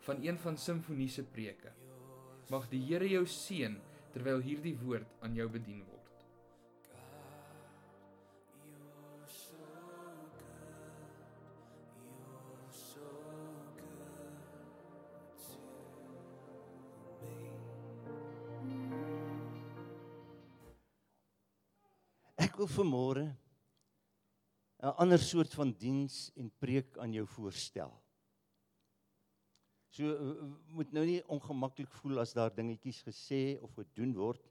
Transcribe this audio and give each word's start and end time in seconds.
van 0.00 0.22
een 0.24 0.38
van 0.38 0.56
Simfonie 0.56 1.08
se 1.08 1.22
preke. 1.22 1.72
Mag 2.50 2.68
die 2.72 2.82
Here 2.88 3.08
jou 3.08 3.26
seën 3.26 3.76
terwyl 4.14 4.40
hierdie 4.42 4.74
woord 4.80 5.06
aan 5.22 5.34
jou 5.38 5.46
bedien 5.52 5.84
word. 5.84 5.96
Ek 22.40 22.56
wil 22.56 22.68
vanmôre 22.72 23.26
'n 24.80 24.94
ander 24.96 25.20
soort 25.20 25.54
van 25.54 25.72
diens 25.76 26.30
en 26.40 26.48
preek 26.58 26.96
aan 26.98 27.12
jou 27.12 27.26
voorstel. 27.26 27.92
So 30.00 30.08
uh, 30.08 30.44
moet 30.72 30.92
nou 30.96 31.02
nie 31.04 31.18
ongemaklik 31.28 31.90
voel 32.00 32.22
as 32.22 32.32
daar 32.32 32.52
dingetjies 32.56 33.02
gesê 33.04 33.58
of 33.60 33.74
gedoen 33.76 34.14
word 34.16 34.46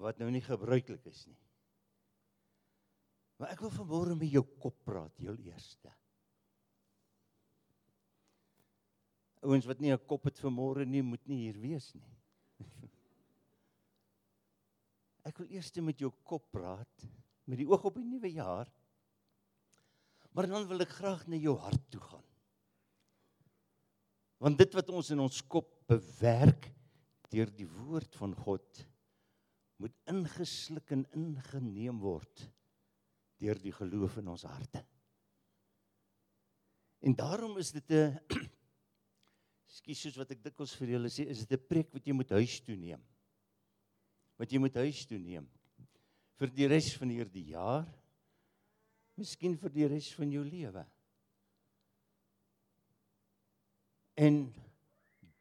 wat 0.00 0.16
nou 0.20 0.28
nie 0.32 0.44
gebruiklik 0.44 1.04
is 1.08 1.22
nie. 1.28 1.36
Maar 3.36 3.52
ek 3.52 3.60
wil 3.64 3.72
vanmôre 3.72 4.16
met 4.16 4.32
jou 4.32 4.42
kop 4.60 4.76
praat, 4.88 5.12
heel 5.20 5.36
eerste. 5.44 5.92
Ouens 9.44 9.68
wat 9.68 9.80
nie 9.80 9.92
'n 9.92 10.06
kop 10.08 10.24
het 10.24 10.40
vanmôre 10.40 10.86
nie, 10.88 11.02
moet 11.02 11.24
nie 11.28 11.44
hier 11.44 11.60
wees 11.60 11.92
nie. 11.94 12.12
Ek 15.28 15.36
wil 15.38 15.48
eers 15.52 15.72
met 15.80 16.00
jou 16.00 16.12
kop 16.24 16.48
praat 16.50 17.08
met 17.44 17.58
die 17.58 17.68
oog 17.68 17.84
op 17.84 17.94
die 17.94 18.04
nuwe 18.04 18.32
jaar. 18.32 18.72
Maar 20.32 20.46
dan 20.48 20.68
wil 20.68 20.80
ek 20.80 20.88
graag 20.88 21.26
na 21.26 21.36
jou 21.36 21.56
hart 21.56 21.84
toe 21.90 22.00
gaan. 22.00 22.24
Want 24.42 24.58
dit 24.60 24.76
wat 24.76 24.90
ons 24.92 25.10
in 25.14 25.22
ons 25.24 25.40
kop 25.48 25.70
bewerk 25.88 26.68
deur 27.32 27.50
die 27.52 27.68
woord 27.68 28.14
van 28.20 28.34
God 28.36 28.82
moet 29.82 29.94
ingesluk 30.08 30.92
en 30.96 31.04
ingeneem 31.16 31.98
word 32.00 32.44
deur 33.40 33.58
die 33.60 33.74
geloof 33.74 34.16
in 34.22 34.30
ons 34.32 34.46
harte. 34.48 34.80
En 37.04 37.12
daarom 37.14 37.58
is 37.60 37.72
dit 37.72 37.90
'n 37.90 38.16
Skus 39.76 40.00
soos 40.00 40.16
wat 40.16 40.30
ek 40.30 40.42
dikwels 40.42 40.72
vir 40.78 40.94
julle 40.94 41.10
sê, 41.12 41.26
is 41.28 41.44
dit 41.44 41.52
'n 41.52 41.68
preek 41.68 41.92
wat 41.92 42.06
jy 42.06 42.12
moet 42.12 42.30
huis 42.30 42.60
toe 42.64 42.76
neem. 42.76 43.02
Wat 44.38 44.52
jy 44.52 44.58
moet 44.58 44.74
huis 44.74 45.04
toe 45.04 45.18
neem 45.18 45.46
vir 46.36 46.52
die 46.52 46.68
res 46.68 46.90
van 46.98 47.12
hierdie 47.12 47.46
jaar. 47.54 47.86
Miskien 49.16 49.56
vir 49.56 49.72
die 49.72 49.88
res 49.88 50.10
van 50.16 50.32
jou 50.32 50.44
lewe. 50.44 50.84
En 54.16 54.46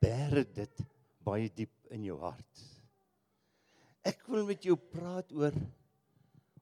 bære 0.04 0.44
dit 0.56 0.82
baie 1.26 1.50
diep 1.56 1.94
in 1.96 2.04
jou 2.06 2.18
hart. 2.22 2.64
Ek 4.06 4.28
wil 4.30 4.46
met 4.46 4.66
jou 4.68 4.76
praat 4.78 5.32
oor 5.34 5.56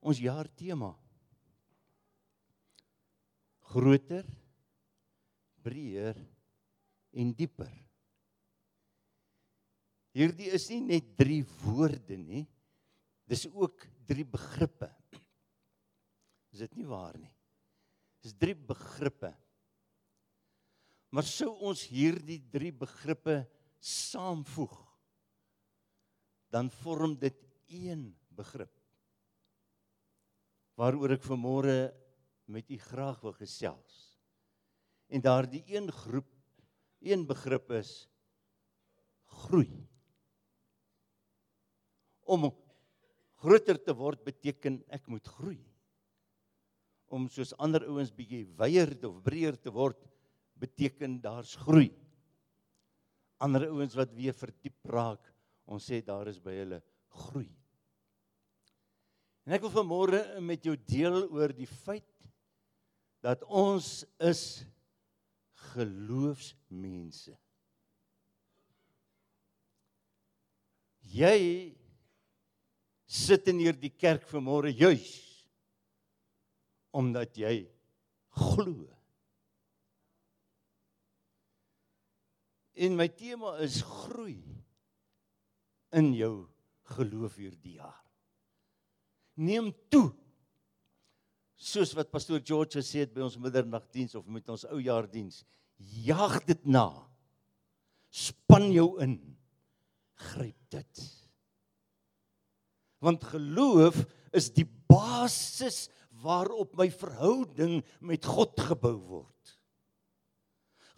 ons 0.03 0.19
jaar 0.21 0.47
tema. 0.55 0.93
Groter, 3.73 4.27
breër 5.65 6.19
en 7.19 7.33
dieper. 7.35 7.73
Hierdie 10.13 10.51
is 10.53 10.67
nie 10.69 10.81
net 10.85 11.15
3 11.17 11.39
woorde 11.63 12.17
nie. 12.19 12.43
Dis 13.25 13.47
ook 13.49 13.87
3 14.05 14.25
begrippe. 14.29 14.91
Is 16.53 16.61
dit 16.61 16.75
nie 16.77 16.85
waar 16.85 17.15
nie? 17.17 17.31
Dis 18.21 18.35
3 18.37 18.53
begrippe. 18.69 19.31
Maar 21.13 21.27
sou 21.29 21.51
ons 21.61 21.83
hierdie 21.93 22.39
3 22.49 22.71
begrippe 22.73 23.43
saamvoeg, 23.77 24.73
dan 26.49 26.71
vorm 26.81 27.13
dit 27.21 27.37
een 27.69 28.07
begrip. 28.33 28.73
Waaroor 30.79 31.13
ek 31.13 31.25
vanmôre 31.27 31.91
met 32.49 32.71
u 32.73 32.79
graag 32.81 33.19
wil 33.21 33.35
gesels. 33.37 33.99
En 35.13 35.21
daardie 35.21 35.61
een 35.69 35.91
groep, 35.93 36.29
een 37.05 37.27
begrip 37.29 37.69
is 37.77 37.91
groei. 39.45 39.69
Om 42.25 42.49
groter 43.43 43.77
te 43.77 43.93
word 43.93 44.23
beteken 44.25 44.81
ek 44.89 45.05
moet 45.13 45.29
groei. 45.37 45.59
Om 47.13 47.29
soos 47.29 47.53
ander 47.61 47.85
ouens 47.85 48.09
bietjie 48.15 48.47
wyer 48.57 48.95
of 49.05 49.21
breër 49.21 49.59
te 49.61 49.73
word 49.73 50.01
beteken 50.63 51.19
daar's 51.21 51.55
groei. 51.59 51.91
Ander 53.43 53.67
ouens 53.67 53.95
wat 53.99 54.13
weer 54.15 54.35
verdiep 54.37 54.79
raak, 54.87 55.23
ons 55.67 55.83
sê 55.89 55.99
daar 56.05 56.29
is 56.31 56.39
by 56.43 56.55
hulle 56.61 56.79
groei. 57.27 57.49
En 59.43 59.55
ek 59.57 59.65
wil 59.65 59.73
vanmôre 59.73 60.21
met 60.43 60.63
jou 60.63 60.75
deel 60.87 61.25
oor 61.27 61.51
die 61.51 61.67
feit 61.67 62.29
dat 63.23 63.43
ons 63.47 64.03
is 64.23 64.63
geloofsmense. 65.73 67.35
Jy 71.13 71.37
sit 73.13 73.51
in 73.51 73.59
hierdie 73.61 73.91
kerk 73.91 74.25
vanmôre 74.31 74.71
juis 74.73 75.11
omdat 76.93 77.35
jy 77.37 77.55
glo. 78.37 78.92
En 82.73 82.97
my 82.97 83.07
tema 83.09 83.55
is 83.63 83.81
groei 83.85 84.41
in 85.93 86.11
jou 86.17 86.47
geloof 86.95 87.37
hierdie 87.37 87.77
jaar. 87.77 87.99
Neem 89.37 89.71
toe. 89.93 90.09
Soos 91.55 91.93
wat 91.95 92.11
pastoor 92.11 92.41
George 92.43 92.79
gesê 92.79 93.05
het 93.05 93.13
by 93.13 93.23
ons 93.25 93.37
middernagdiens 93.39 94.17
of 94.19 94.25
met 94.27 94.49
ons 94.51 94.65
oujaardiens, 94.73 95.43
jag 96.03 96.41
dit 96.49 96.65
na. 96.65 96.87
Span 98.09 98.71
jou 98.73 98.97
in. 99.01 99.19
Gryp 100.33 100.57
dit 100.73 101.03
want 103.03 103.25
geloof 103.33 104.03
is 104.35 104.49
die 104.55 104.67
basis 104.89 105.87
waarop 106.23 106.77
my 106.79 106.87
verhouding 106.87 107.81
met 107.99 108.23
God 108.25 108.55
gebou 108.69 108.95
word. 108.95 109.55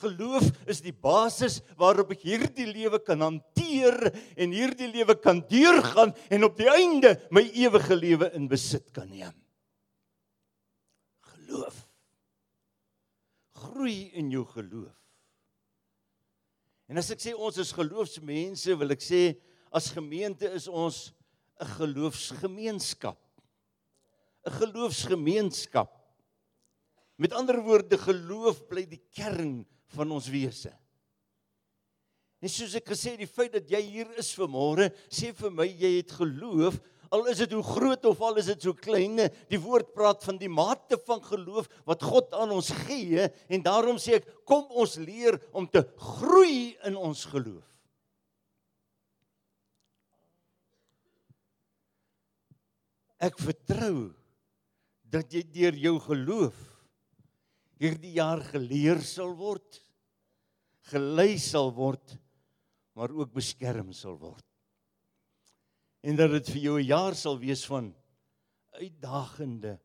Geloof 0.04 0.50
is 0.68 0.82
die 0.84 0.92
basis 0.92 1.62
waarop 1.80 2.12
ek 2.12 2.26
hierdie 2.28 2.68
lewe 2.68 3.00
kan 3.00 3.22
hanteer 3.24 4.10
en 4.36 4.52
hierdie 4.52 4.90
lewe 4.92 5.16
kan 5.16 5.40
deurgaan 5.48 6.12
en 6.28 6.48
op 6.48 6.58
die 6.60 6.68
einde 6.68 7.14
my 7.32 7.46
ewige 7.56 7.96
lewe 7.96 8.28
in 8.36 8.50
besit 8.52 8.90
kan 8.96 9.08
neem. 9.08 9.36
Geloof. 11.32 11.78
Groei 13.56 14.12
in 14.20 14.34
jou 14.34 14.44
geloof. 14.52 14.96
En 16.92 17.00
as 17.00 17.10
ek 17.16 17.24
sê 17.24 17.32
ons 17.34 17.56
is 17.58 17.72
geloofsmense, 17.74 18.76
wil 18.78 18.94
ek 18.94 19.02
sê 19.02 19.22
as 19.76 19.94
gemeente 19.96 20.50
is 20.54 20.68
ons 20.68 21.14
'n 21.64 21.72
geloofsgemeenskap. 21.80 23.22
'n 24.46 24.52
Geloofsgemeenskap. 24.60 25.92
Met 27.18 27.34
ander 27.34 27.62
woorde, 27.64 27.98
geloof 27.98 28.68
bly 28.68 28.84
die 28.86 29.02
kern 29.16 29.64
van 29.96 30.12
ons 30.16 30.28
wese. 30.32 30.74
En 32.44 32.52
soos 32.52 32.76
ek 32.78 32.92
gesê 32.92 33.16
het, 33.16 33.24
die 33.24 33.32
feit 33.32 33.56
dat 33.56 33.72
jy 33.72 33.80
hier 33.82 34.12
is 34.22 34.34
vanmôre, 34.38 34.92
sê 35.10 35.32
vir 35.34 35.54
my 35.56 35.66
jy 35.66 35.96
het 35.98 36.12
geloof, 36.20 36.78
al 37.16 37.30
is 37.32 37.40
dit 37.42 37.54
hoe 37.56 37.64
groot 37.64 38.06
of 38.10 38.22
al 38.26 38.42
is 38.42 38.50
dit 38.52 38.66
so 38.68 38.76
klein, 38.78 39.22
die 39.50 39.62
woord 39.62 39.94
praat 39.96 40.26
van 40.26 40.38
die 40.42 40.52
mate 40.52 41.00
van 41.08 41.22
geloof 41.24 41.70
wat 41.88 42.04
God 42.04 42.34
aan 42.38 42.52
ons 42.56 42.74
gee 42.86 43.24
en 43.26 43.64
daarom 43.66 43.98
sê 44.02 44.20
ek, 44.20 44.28
kom 44.48 44.68
ons 44.76 44.98
leer 45.02 45.40
om 45.56 45.68
te 45.70 45.86
groei 46.20 46.76
in 46.86 47.00
ons 47.00 47.24
geloof. 47.32 47.66
Ek 53.26 53.40
vertrou 53.40 54.12
dat 55.08 55.32
jy 55.34 55.42
deur 55.56 55.78
jou 55.80 55.96
geloof 56.04 56.58
hierdie 57.82 58.16
jaar 58.20 58.44
geleer 58.52 59.02
sal 59.04 59.34
word, 59.36 59.82
gelei 60.92 61.38
sal 61.42 61.72
word, 61.74 62.18
maar 62.96 63.12
ook 63.12 63.34
beskerm 63.34 63.94
sal 63.94 64.18
word. 64.18 64.46
en 66.06 66.18
dat 66.20 66.36
dit 66.36 66.50
vir 66.54 66.62
jou 66.62 66.76
'n 66.80 66.86
jaar 66.86 67.16
sal 67.16 67.40
wees 67.40 67.66
van 67.66 67.94
uitdagende 68.78 69.80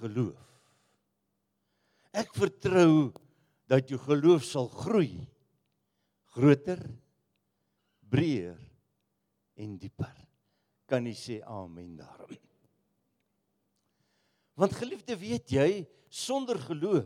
geloof. 0.00 0.46
Ek 2.12 2.32
vertrou 2.34 3.12
dat 3.68 3.88
jou 3.88 3.98
geloof 4.00 4.44
sal 4.44 4.68
groei 4.68 5.28
groter 6.32 6.80
breër 8.00 8.58
en 9.56 9.76
dieper. 9.78 10.16
Kan 10.86 11.04
jy 11.04 11.14
sê 11.14 11.42
amen 11.44 11.96
daarom? 11.96 12.38
Want 14.54 14.72
geliefde, 14.72 15.16
weet 15.16 15.50
jy, 15.50 15.86
sonder 16.08 16.58
geloof 16.58 17.04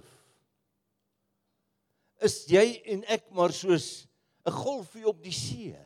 is 2.24 2.44
jy 2.50 2.82
en 2.94 3.04
ek 3.08 3.30
maar 3.30 3.52
soos 3.52 4.06
'n 4.46 4.50
golfie 4.50 5.06
op 5.06 5.22
die 5.22 5.32
see. 5.32 5.76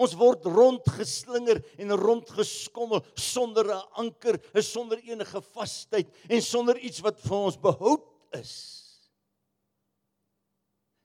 Ons 0.00 0.14
word 0.16 0.46
rondgeslinger 0.48 1.60
en 1.78 1.96
rondgeskommel 2.00 3.04
sonder 3.14 3.66
'n 3.74 3.82
anker, 4.00 4.40
sonder 4.62 4.98
enige 4.98 5.40
vasheid 5.40 6.08
en 6.28 6.40
sonder 6.40 6.78
iets 6.78 7.00
wat 7.00 7.20
vir 7.20 7.36
ons 7.36 7.56
behoud 7.56 8.06
is. 8.32 8.82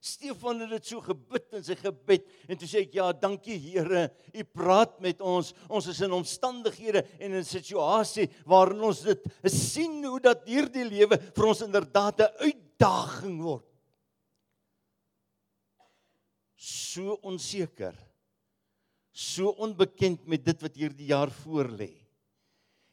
Stefan 0.07 0.61
het 0.63 0.71
dit 0.71 0.85
so 0.85 1.01
gebid 1.03 1.57
in 1.57 1.63
sy 1.65 1.75
gebed 1.75 2.27
en 2.47 2.59
toe 2.59 2.69
sê 2.69 2.83
ek 2.85 2.95
ja, 2.95 3.11
dankie 3.11 3.57
Here. 3.59 4.07
U 4.31 4.43
praat 4.55 4.99
met 5.03 5.19
ons. 5.21 5.53
Ons 5.67 5.89
is 5.91 5.99
in 6.05 6.15
omstandighede 6.15 7.03
en 7.19 7.31
in 7.33 7.41
'n 7.41 7.43
situasie 7.43 8.29
waarin 8.45 8.81
ons 8.81 9.01
dit 9.01 9.23
sien 9.51 10.03
hoe 10.05 10.19
dat 10.19 10.47
hierdie 10.47 10.85
lewe 10.87 11.17
vir 11.19 11.45
ons 11.45 11.61
inderdaad 11.61 12.21
'n 12.21 12.35
uitdaging 12.47 13.41
word. 13.41 13.66
So 16.87 17.17
onseker. 17.27 17.95
So 19.11 19.53
onbekend 19.65 20.27
met 20.29 20.45
dit 20.45 20.61
wat 20.61 20.75
hierdie 20.77 21.09
jaar 21.11 21.31
voorlê. 21.43 21.91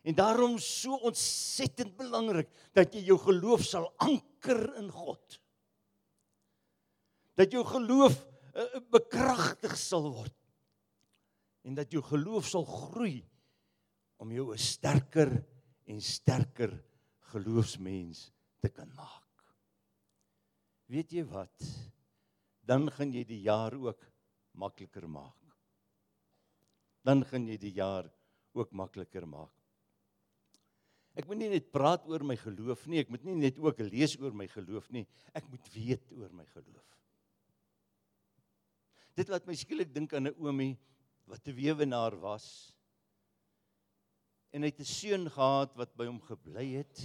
En 0.04 0.16
daarom 0.16 0.58
so 0.60 0.98
ontsettend 1.08 1.96
belangrik 1.96 2.50
dat 2.76 2.92
jy 2.94 3.06
jou 3.08 3.18
geloof 3.22 3.64
sal 3.64 3.88
anker 4.04 4.66
in 4.80 4.90
God 4.92 5.40
dat 7.38 7.54
jou 7.54 7.64
geloof 7.66 8.14
uh, 8.54 8.80
bekragtig 8.94 9.74
sal 9.78 10.08
word 10.14 10.34
en 11.66 11.76
dat 11.78 11.92
jou 11.92 12.02
geloof 12.04 12.46
sal 12.48 12.66
groei 12.68 13.22
om 14.22 14.30
jou 14.32 14.52
'n 14.52 14.58
sterker 14.58 15.32
en 15.86 16.00
sterker 16.00 16.72
geloofsmens 17.34 18.30
te 18.60 18.68
kan 18.68 18.88
maak. 18.94 19.22
Weet 20.86 21.12
jy 21.12 21.24
wat? 21.24 21.56
Dan 22.64 22.88
gaan 22.90 23.12
jy 23.12 23.24
die 23.28 23.42
jaar 23.44 23.74
ook 23.76 24.00
makliker 24.56 25.08
maak. 25.08 25.56
Dan 27.04 27.24
gaan 27.28 27.46
jy 27.48 27.58
die 27.60 27.74
jaar 27.76 28.08
ook 28.56 28.72
makliker 28.72 29.26
maak. 29.28 29.52
Ek 31.14 31.28
moet 31.30 31.38
nie 31.38 31.50
net 31.52 31.70
praat 31.70 32.06
oor 32.10 32.24
my 32.26 32.34
geloof 32.40 32.88
nie, 32.90 32.98
ek 33.04 33.10
moet 33.12 33.22
nie 33.26 33.36
net 33.38 33.58
ook 33.62 33.84
lees 33.86 34.16
oor 34.18 34.34
my 34.34 34.48
geloof 34.50 34.88
nie, 34.94 35.04
ek 35.30 35.46
moet 35.50 35.68
weet 35.74 36.10
oor 36.16 36.32
my 36.34 36.46
geloof. 36.50 36.88
Dit 39.14 39.30
laat 39.30 39.46
my 39.46 39.54
skielik 39.54 39.92
dink 39.94 40.14
aan 40.16 40.26
'n 40.26 40.34
oomie 40.42 40.74
wat 41.30 41.46
'n 41.46 41.54
weewenaar 41.54 42.18
was. 42.18 42.74
En 44.50 44.62
hy 44.62 44.70
het 44.72 44.80
'n 44.80 44.84
seun 44.84 45.30
gehad 45.30 45.76
wat 45.76 45.94
by 45.94 46.06
hom 46.06 46.20
gebly 46.20 46.82
het. 46.82 46.98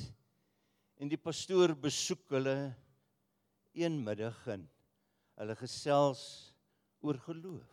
En 0.97 1.07
die 1.07 1.17
pastoor 1.17 1.75
besoek 1.75 2.29
hulle 2.29 2.75
een 3.73 4.03
middag 4.03 4.47
en 4.47 4.67
hulle 5.39 5.55
gesels 5.59 6.21
oor 7.05 7.19
geloof. 7.23 7.67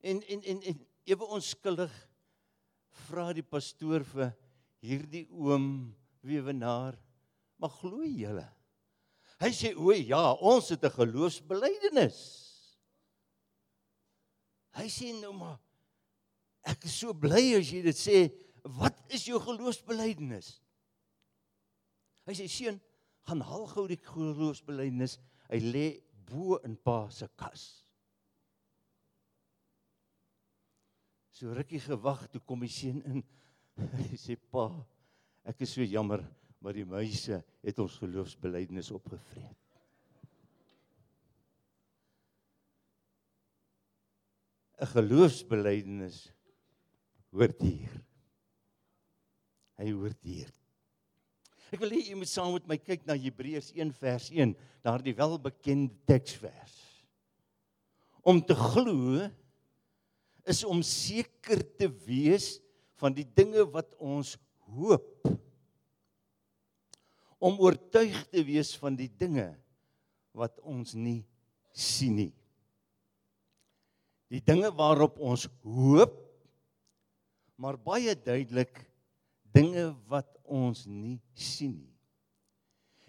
En 0.00 0.22
en 0.22 0.42
en, 0.42 0.62
en 0.72 0.80
ewe 1.08 1.28
onskuldig 1.36 1.92
vra 3.08 3.30
die 3.36 3.44
pastoor 3.44 4.04
vir 4.14 4.32
hierdie 4.84 5.26
oom 5.30 5.94
weewenaar, 6.24 6.96
"Maar 7.58 7.70
glo 7.80 8.02
jy 8.02 8.26
hulle?" 8.26 8.48
Hy 9.38 9.50
sê, 9.54 9.76
"O 9.76 9.92
ja, 9.92 10.32
ons 10.32 10.68
het 10.68 10.84
'n 10.84 10.90
geloofsbelijdenis." 10.90 12.18
Hy 14.78 14.86
sê 14.86 15.12
nou 15.20 15.32
maar 15.32 15.58
ek 16.62 16.84
is 16.84 16.98
so 17.00 17.14
bly 17.14 17.56
as 17.58 17.70
jy 17.72 17.82
dit 17.82 17.96
sê, 17.96 18.18
wat 18.78 18.98
is 19.14 19.24
jou 19.28 19.40
geloofsbelijdenis? 19.40 20.58
Hy 22.28 22.36
sê 22.36 22.48
seun, 22.50 22.80
gaan 23.28 23.40
haal 23.40 23.66
gou 23.70 23.86
die 23.88 24.00
geloofsbelijdenis. 24.04 25.16
Hy 25.48 25.60
lê 25.64 25.86
bo 26.28 26.58
in 26.66 26.76
pa 26.76 27.06
se 27.10 27.28
kas. 27.40 27.66
So 31.32 31.54
rukkie 31.54 31.80
gewag 31.80 32.26
toe 32.32 32.42
kom 32.44 32.64
die 32.66 32.72
seun 32.72 33.00
in. 33.06 33.22
Hy 34.10 34.18
sê 34.18 34.34
pa, 34.50 34.66
ek 35.46 35.62
is 35.64 35.76
so 35.76 35.86
jammer, 35.86 36.24
maar 36.58 36.74
die 36.74 36.88
meise 36.88 37.38
het 37.62 37.78
ons 37.78 37.96
geloofsbelijdenis 38.02 38.90
opgevreet. 38.96 39.56
'n 44.78 44.86
geloofsbelijdenis 44.86 46.18
hoort 47.34 47.62
hier. 47.62 47.94
Hy 49.78 49.90
hoort 49.90 50.22
hier. 50.22 50.52
Ek 51.68 51.80
wil 51.82 51.92
hê 51.92 52.00
jy 52.08 52.16
moet 52.16 52.30
saam 52.30 52.54
met 52.54 52.68
my 52.70 52.78
kyk 52.80 53.04
na 53.08 53.16
Hebreërs 53.18 53.72
1 53.76 53.92
vers 54.00 54.30
1, 54.32 54.54
daardie 54.86 55.14
welbekende 55.16 55.92
teksvers. 56.08 56.76
Om 58.24 58.40
te 58.44 58.56
glo 58.56 59.28
is 60.48 60.64
om 60.64 60.80
seker 60.84 61.60
te 61.76 61.90
wees 62.06 62.56
van 63.00 63.14
die 63.14 63.26
dinge 63.26 63.66
wat 63.72 63.92
ons 64.00 64.34
hoop. 64.72 65.28
Om 67.38 67.60
oortuig 67.62 68.16
te 68.32 68.42
wees 68.44 68.72
van 68.80 68.96
die 68.98 69.10
dinge 69.12 69.52
wat 70.36 70.58
ons 70.66 70.96
nie 70.96 71.22
sien 71.76 72.16
nie 72.18 72.32
die 74.32 74.42
dinge 74.44 74.70
waarop 74.76 75.18
ons 75.24 75.46
hoop 75.64 76.16
maar 77.58 77.78
baie 77.80 78.12
duidelik 78.14 78.84
dinge 79.56 79.88
wat 80.10 80.37
ons 80.48 80.86
nie 80.88 81.18
sien 81.34 81.76
nie. 81.78 81.94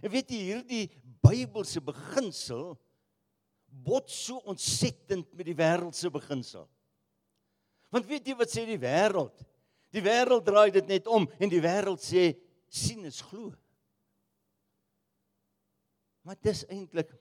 En 0.04 0.12
weet 0.14 0.32
jy 0.32 0.42
hierdie 0.52 0.86
Bybelse 1.20 1.82
beginsel 1.84 2.78
bot 3.70 4.10
so 4.10 4.40
ontsettend 4.50 5.28
met 5.36 5.46
die 5.50 5.58
wêreldse 5.58 6.10
beginsel. 6.14 6.66
Want 7.94 8.08
weet 8.10 8.30
jy 8.30 8.36
wat 8.40 8.52
sê 8.54 8.64
die 8.70 8.80
wêreld? 8.82 9.44
Die 9.94 10.04
wêreld 10.06 10.46
draai 10.46 10.70
dit 10.74 10.88
net 10.90 11.10
om 11.10 11.28
en 11.40 11.52
die 11.52 11.62
wêreld 11.64 12.02
sê 12.04 12.32
sien 12.70 13.06
is 13.10 13.20
glo. 13.26 13.52
Maar 16.24 16.38
dit 16.38 16.52
is 16.54 16.66
eintlik 16.70 17.12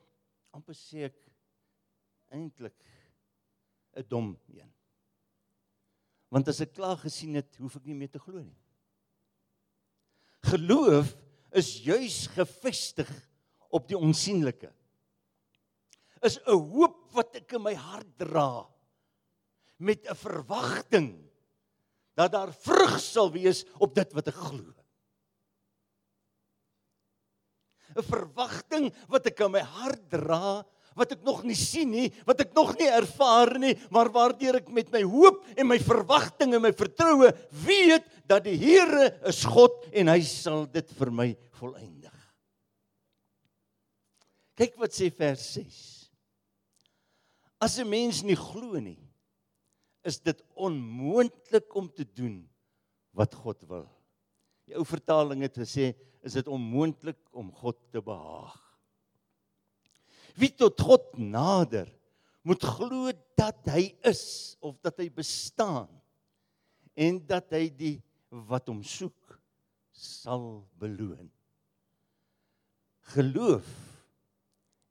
amper 0.55 0.77
sê 0.77 1.09
ek 1.09 1.19
eintlik 2.35 2.77
'n 3.97 4.05
dom 4.09 4.37
een. 4.53 4.71
Want 6.29 6.49
as 6.49 6.61
ek 6.61 6.75
klaar 6.77 6.99
gesien 7.01 7.35
het, 7.35 7.57
hoef 7.57 7.77
ek 7.77 7.87
nie 7.89 7.95
meer 7.95 8.11
te 8.13 8.21
glo 8.21 8.43
nie. 8.43 8.57
Geloof 10.47 11.15
is 11.51 11.79
juis 11.83 12.27
gefestig 12.35 13.09
op 13.75 13.89
die 13.89 13.99
onsigbare. 13.99 14.73
Is 16.23 16.39
'n 16.39 16.59
hoop 16.59 17.13
wat 17.15 17.37
ek 17.37 17.53
in 17.53 17.63
my 17.63 17.75
hart 17.75 18.19
dra 18.19 18.67
met 19.79 20.07
'n 20.07 20.15
verwagting 20.15 21.31
dat 22.15 22.33
daar 22.33 22.53
vrug 22.53 22.99
sal 23.01 23.31
wees 23.31 23.65
op 23.79 23.95
dit 23.95 24.13
wat 24.13 24.29
ek 24.29 24.35
glo. 24.35 24.75
'n 27.97 28.03
Verwagting 28.03 28.91
wat 29.09 29.27
ek 29.27 29.41
in 29.41 29.53
my 29.53 29.63
hart 29.63 30.11
dra 30.11 30.67
wat 30.97 31.13
ek 31.17 31.25
nog 31.27 31.43
nie 31.47 31.57
sien 31.59 31.91
nie, 31.93 32.09
wat 32.27 32.41
ek 32.45 32.55
nog 32.57 32.75
nie 32.79 32.89
ervaar 32.91 33.59
nie, 33.61 33.75
maar 33.91 34.11
waardeur 34.15 34.61
ek 34.61 34.71
met 34.75 34.91
my 34.95 35.03
hoop 35.07 35.45
en 35.57 35.69
my 35.69 35.79
verwagting 35.83 36.55
en 36.55 36.65
my 36.65 36.73
vertroue 36.77 37.33
weet 37.67 38.07
dat 38.29 38.45
die 38.45 38.57
Here 38.59 39.13
is 39.29 39.45
God 39.49 39.89
en 39.93 40.13
hy 40.13 40.21
sal 40.27 40.67
dit 40.71 40.97
vir 40.99 41.13
my 41.15 41.29
volëindig. 41.61 42.15
Kyk 44.59 44.75
wat 44.81 44.95
sê 44.97 45.11
vers 45.15 45.45
6. 45.55 45.79
As 47.63 47.79
'n 47.79 47.89
mens 47.89 48.23
nie 48.23 48.39
glo 48.39 48.79
nie, 48.79 48.99
is 50.05 50.19
dit 50.19 50.43
onmoontlik 50.55 51.75
om 51.75 51.89
te 51.91 52.05
doen 52.05 52.49
wat 53.13 53.35
God 53.35 53.63
wil. 53.69 53.89
Die 54.67 54.77
ou 54.77 54.85
vertaling 54.85 55.43
het 55.43 55.57
gesê 55.59 55.95
is 56.23 56.33
dit 56.33 56.49
onmoontlik 56.49 57.19
om 57.33 57.51
God 57.53 57.79
te 57.91 58.03
behaag. 58.03 58.68
Wie 60.39 60.53
tot 60.55 60.79
God 60.81 61.17
nader, 61.19 61.89
moet 62.47 62.63
glo 62.63 63.11
dat 63.39 63.67
hy 63.75 63.91
is 64.07 64.55
of 64.65 64.79
dat 64.85 65.01
hy 65.03 65.09
bestaan 65.13 65.91
en 66.99 67.19
dat 67.27 67.51
hy 67.55 67.67
die 67.75 67.97
wat 68.49 68.71
hom 68.71 68.81
soek 68.87 69.37
sal 69.93 70.63
beloon. 70.79 71.29
Geloof 73.15 73.67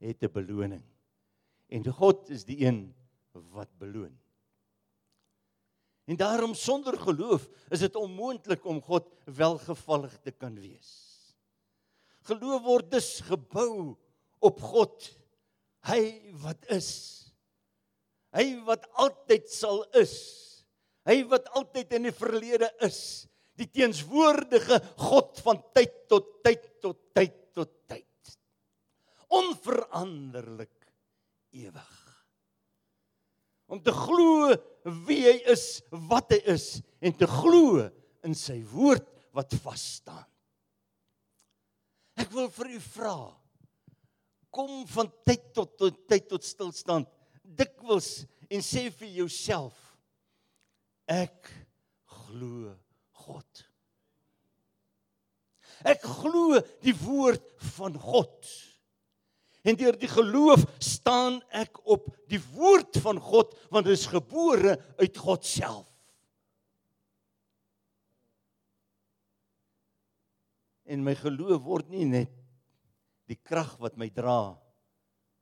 het 0.04 0.24
'n 0.24 0.32
beloning. 0.32 0.84
En 1.70 1.84
God 1.84 2.30
is 2.30 2.44
die 2.46 2.66
een 2.66 2.94
wat 3.32 3.70
beloon. 3.78 4.16
En 6.08 6.16
daarom 6.16 6.54
sonder 6.56 6.98
geloof 7.00 7.50
is 7.70 7.80
dit 7.80 7.96
onmoontlik 7.96 8.66
om 8.66 8.82
God 8.82 9.08
welgevallig 9.26 10.20
te 10.24 10.32
kan 10.32 10.56
wees. 10.56 10.92
Geloof 12.22 12.64
word 12.64 12.92
dus 12.92 13.20
gebou 13.20 13.98
op 14.40 14.62
God, 14.62 15.17
hy 15.88 16.34
wat 16.44 16.68
is. 16.74 16.90
Hy 18.36 18.46
wat 18.68 18.86
altyd 19.02 19.48
sal 19.52 19.84
is. 19.98 20.16
Hy 21.08 21.22
wat 21.32 21.48
altyd 21.56 21.96
in 21.98 22.10
die 22.10 22.16
verlede 22.16 22.68
is, 22.84 23.28
die 23.58 23.70
teenswoordige 23.72 24.82
God 25.00 25.40
van 25.46 25.62
tyd 25.76 25.94
tot 26.12 26.42
tyd 26.46 26.66
tot 26.84 27.00
tyd 27.16 27.38
tot 27.56 27.72
tyd. 27.88 28.34
Onveranderlik 29.34 30.76
ewig. 31.56 31.96
Om 33.72 33.80
te 33.84 33.92
glo 33.96 34.54
wie 35.08 35.24
hy 35.26 35.38
is, 35.52 35.80
wat 36.12 36.32
hy 36.36 36.42
is 36.54 36.68
en 37.04 37.16
te 37.16 37.28
glo 37.28 37.88
in 38.28 38.36
sy 38.36 38.60
woord 38.72 39.08
wat 39.36 39.56
vas 39.64 39.84
staan. 40.00 40.28
Ek 42.18 42.32
wil 42.34 42.48
vir 42.52 42.72
u 42.76 42.80
vra 42.82 43.18
kom 44.58 44.82
van 44.90 45.12
tyd 45.28 45.52
tot, 45.54 45.76
tot 45.78 46.02
tyd 46.10 46.26
tot 46.32 46.46
stilstand 46.46 47.10
dikwels 47.58 48.26
en 48.50 48.64
sê 48.66 48.88
vir 48.90 49.12
jouself 49.22 49.76
ek 51.08 51.52
glo 52.28 52.74
God. 53.28 53.64
Ek 55.88 56.02
glo 56.04 56.58
die 56.84 56.96
woord 56.98 57.44
van 57.76 57.96
God. 58.02 58.50
En 59.68 59.78
deur 59.78 59.98
die 60.00 60.10
geloof 60.10 60.64
staan 60.84 61.40
ek 61.56 61.80
op 61.86 62.08
die 62.32 62.42
woord 62.56 63.00
van 63.04 63.20
God 63.22 63.54
want 63.74 63.88
dit 63.88 63.98
is 63.98 64.08
gebore 64.10 64.78
uit 65.00 65.22
God 65.22 65.46
self. 65.48 65.86
En 70.88 71.04
my 71.04 71.14
geloof 71.20 71.64
word 71.68 71.92
nie 71.92 72.08
net 72.08 72.47
die 73.28 73.38
krag 73.38 73.76
wat 73.84 73.98
my 74.00 74.10
dra 74.14 74.56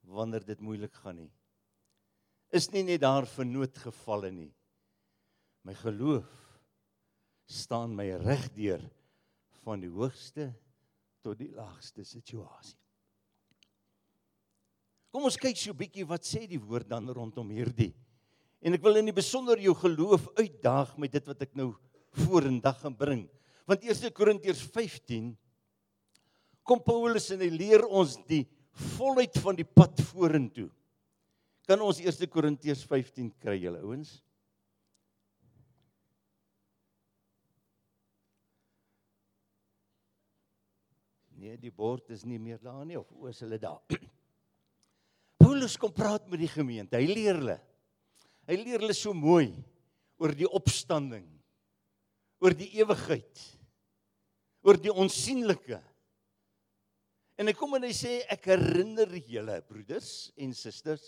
wanneer 0.05 0.45
dit 0.45 0.61
moeilik 0.61 0.93
gaan 1.01 1.19
nie. 1.23 1.31
Is 2.53 2.69
nie 2.73 2.83
net 2.85 3.01
daar 3.01 3.25
vir 3.29 3.47
noodgevalle 3.49 4.31
nie. 4.33 4.51
My 5.65 5.73
geloof 5.77 6.29
staan 7.49 7.93
my 7.97 8.07
regdeur 8.21 8.81
van 9.63 9.81
die 9.81 9.89
hoogste 9.89 10.51
tot 11.25 11.39
die 11.41 11.51
laagste 11.53 12.05
situasie. 12.05 12.77
Kom 15.13 15.25
ons 15.25 15.39
kyk 15.39 15.57
so 15.57 15.71
'n 15.71 15.77
bietjie 15.77 16.05
wat 16.05 16.25
sê 16.25 16.45
die 16.45 16.59
woord 16.59 16.89
dan 16.89 17.07
rondom 17.09 17.49
hierdie. 17.49 17.93
En 18.61 18.73
ek 18.73 18.81
wil 18.81 18.97
in 18.97 19.05
die 19.05 19.15
besonder 19.15 19.57
jou 19.57 19.73
geloof 19.73 20.27
uitdaag 20.37 20.97
met 20.97 21.11
dit 21.11 21.25
wat 21.25 21.41
ek 21.41 21.55
nou 21.55 21.75
vorendag 22.11 22.79
gaan 22.81 22.95
bring. 22.95 23.29
Want 23.65 23.83
1 23.83 24.11
Korintiërs 24.11 24.61
15 24.61 25.37
kom 26.65 26.81
Paulus 26.81 27.29
en 27.35 27.43
hy 27.45 27.51
leer 27.53 27.85
ons 27.85 28.17
die 28.27 28.43
volheid 28.97 29.37
van 29.39 29.57
die 29.57 29.67
pad 29.67 30.01
vorentoe. 30.09 30.67
Kan 31.65 31.81
ons 31.81 32.01
1 32.01 32.27
Korintiërs 32.29 32.83
15 32.85 33.31
kry 33.41 33.57
julle 33.61 33.81
ouens? 33.85 34.17
Nee, 41.35 41.57
die 41.61 41.73
bord 41.73 42.09
is 42.13 42.25
nie 42.25 42.41
meer 42.41 42.57
daar 42.61 42.83
nie 42.87 42.97
of 42.97 43.09
oos 43.13 43.41
hulle 43.45 43.61
daar. 43.61 43.81
Paulus 45.41 45.77
kom 45.77 45.93
praat 45.93 46.25
met 46.31 46.41
die 46.41 46.49
gemeente. 46.49 46.97
Hy 46.97 47.05
leer 47.05 47.37
hulle. 47.37 47.57
Hy 48.49 48.57
leer 48.61 48.81
hulle 48.81 48.95
so 48.97 49.13
mooi 49.13 49.51
oor 50.21 50.31
die 50.37 50.47
opstanding, 50.47 51.25
oor 52.39 52.53
die 52.55 52.69
ewigheid, 52.79 53.41
oor 54.63 54.77
die 54.79 54.93
onsigbare. 54.93 55.81
En 57.35 57.49
hy 57.49 57.55
kom 57.57 57.75
en 57.75 57.83
hy 57.83 57.91
sê 57.95 58.21
ek 58.31 58.47
herinner 58.53 59.11
julle 59.27 59.59
broeders 59.67 60.31
en 60.39 60.53
susters 60.55 61.03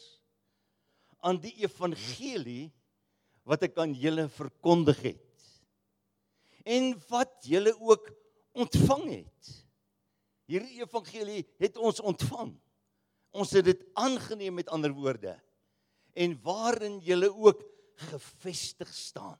aan 1.23 1.39
die 1.41 1.53
evangelie 1.63 2.67
wat 3.47 3.63
ek 3.65 3.79
aan 3.79 3.95
julle 3.95 4.27
verkondig 4.35 4.99
het 5.05 5.23
en 6.67 6.91
wat 7.07 7.47
julle 7.47 7.71
ook 7.79 8.09
ontvang 8.57 9.05
het. 9.13 9.51
Hierdie 10.51 10.81
evangelie 10.81 11.45
het 11.61 11.77
ons 11.79 12.01
ontvang. 12.03 12.51
Ons 13.31 13.53
het 13.55 13.67
dit 13.69 13.83
aangeneem 13.99 14.57
met 14.59 14.71
ander 14.73 14.91
woorde 14.91 15.35
en 16.17 16.33
waarin 16.43 16.97
julle 17.05 17.29
ook 17.31 17.61
gefestig 18.09 18.89
staan. 18.93 19.37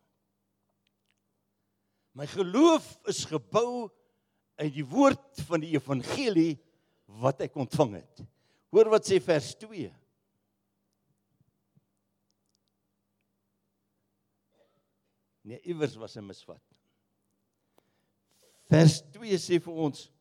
My 2.17 2.25
geloof 2.29 2.85
is 3.11 3.25
gebou 3.29 3.89
uit 4.57 4.73
die 4.73 4.85
woord 4.87 5.43
van 5.49 5.61
die 5.61 5.75
evangelie 5.75 6.55
wat 7.07 7.41
ek 7.47 7.55
ontvang 7.55 7.97
het. 8.01 8.23
Hoor 8.73 8.91
wat 8.91 9.07
sê 9.07 9.19
vers 9.23 9.53
2. 9.55 9.87
Nee, 15.47 15.61
iewers 15.63 15.95
was 15.95 16.17
'n 16.17 16.27
misvat. 16.27 16.61
Vers 18.67 18.99
2 19.15 19.37
sê 19.39 19.61
vir 19.63 19.73
ons 19.73 20.11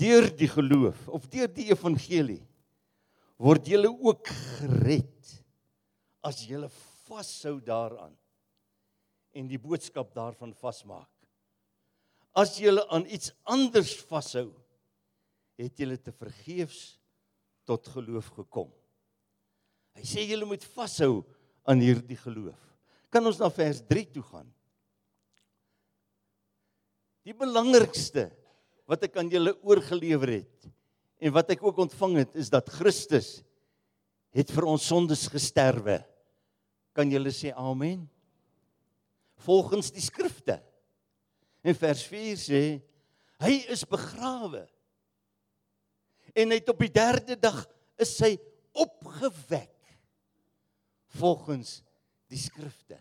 deur 0.00 0.28
die 0.36 0.48
geloof 0.48 1.08
of 1.08 1.28
deur 1.32 1.48
die 1.48 1.68
evangelie 1.72 2.42
word 3.40 3.68
julle 3.72 3.88
ook 3.88 4.28
gered 4.58 5.32
as 6.24 6.42
julle 6.48 6.68
vashou 7.08 7.58
daaraan 7.64 8.16
en 9.32 9.48
die 9.48 9.60
boodskap 9.60 10.12
daarvan 10.14 10.52
vasmaak. 10.54 11.09
As 12.36 12.56
julle 12.62 12.84
aan 12.94 13.06
iets 13.10 13.32
anders 13.42 13.96
vashou, 14.06 14.50
het 15.60 15.76
julle 15.78 15.98
te 15.98 16.12
vergeefs 16.14 17.00
tot 17.68 17.88
geloof 17.92 18.30
gekom. 18.38 18.70
Hy 19.98 20.06
sê 20.06 20.24
julle 20.24 20.46
moet 20.48 20.64
vashou 20.74 21.24
aan 21.68 21.82
hierdie 21.82 22.18
geloof. 22.18 22.58
Kan 23.10 23.26
ons 23.26 23.40
na 23.42 23.50
vers 23.52 23.82
3 23.90 24.06
toe 24.14 24.22
gaan? 24.24 24.48
Die 27.26 27.34
belangrikste 27.36 28.30
wat 28.88 29.04
ek 29.06 29.18
aan 29.20 29.28
julle 29.30 29.52
oorgelewer 29.66 30.38
het 30.40 30.70
en 31.20 31.34
wat 31.34 31.52
ek 31.52 31.62
ook 31.66 31.82
ontvang 31.84 32.22
het 32.22 32.38
is 32.40 32.48
dat 32.50 32.70
Christus 32.72 33.40
het 34.34 34.50
vir 34.54 34.66
ons 34.70 34.86
sondes 34.86 35.26
gesterwe. 35.30 35.98
Kan 36.96 37.10
julle 37.12 37.32
sê 37.34 37.52
amen? 37.52 38.06
Volgens 39.44 39.90
die 39.92 40.02
skrifte. 40.04 40.60
En 41.62 41.76
vers 41.76 42.02
4 42.08 42.38
sê 42.40 42.62
hy 43.40 43.54
is 43.72 43.84
begrawe. 43.88 44.64
En 46.36 46.52
hy 46.52 46.60
het 46.60 46.72
op 46.72 46.80
die 46.80 46.92
3de 46.92 47.36
dag 47.40 47.60
is 48.00 48.12
hy 48.24 48.34
opgewek 48.76 49.76
volgens 51.18 51.80
die 52.30 52.38
skrifte. 52.38 52.98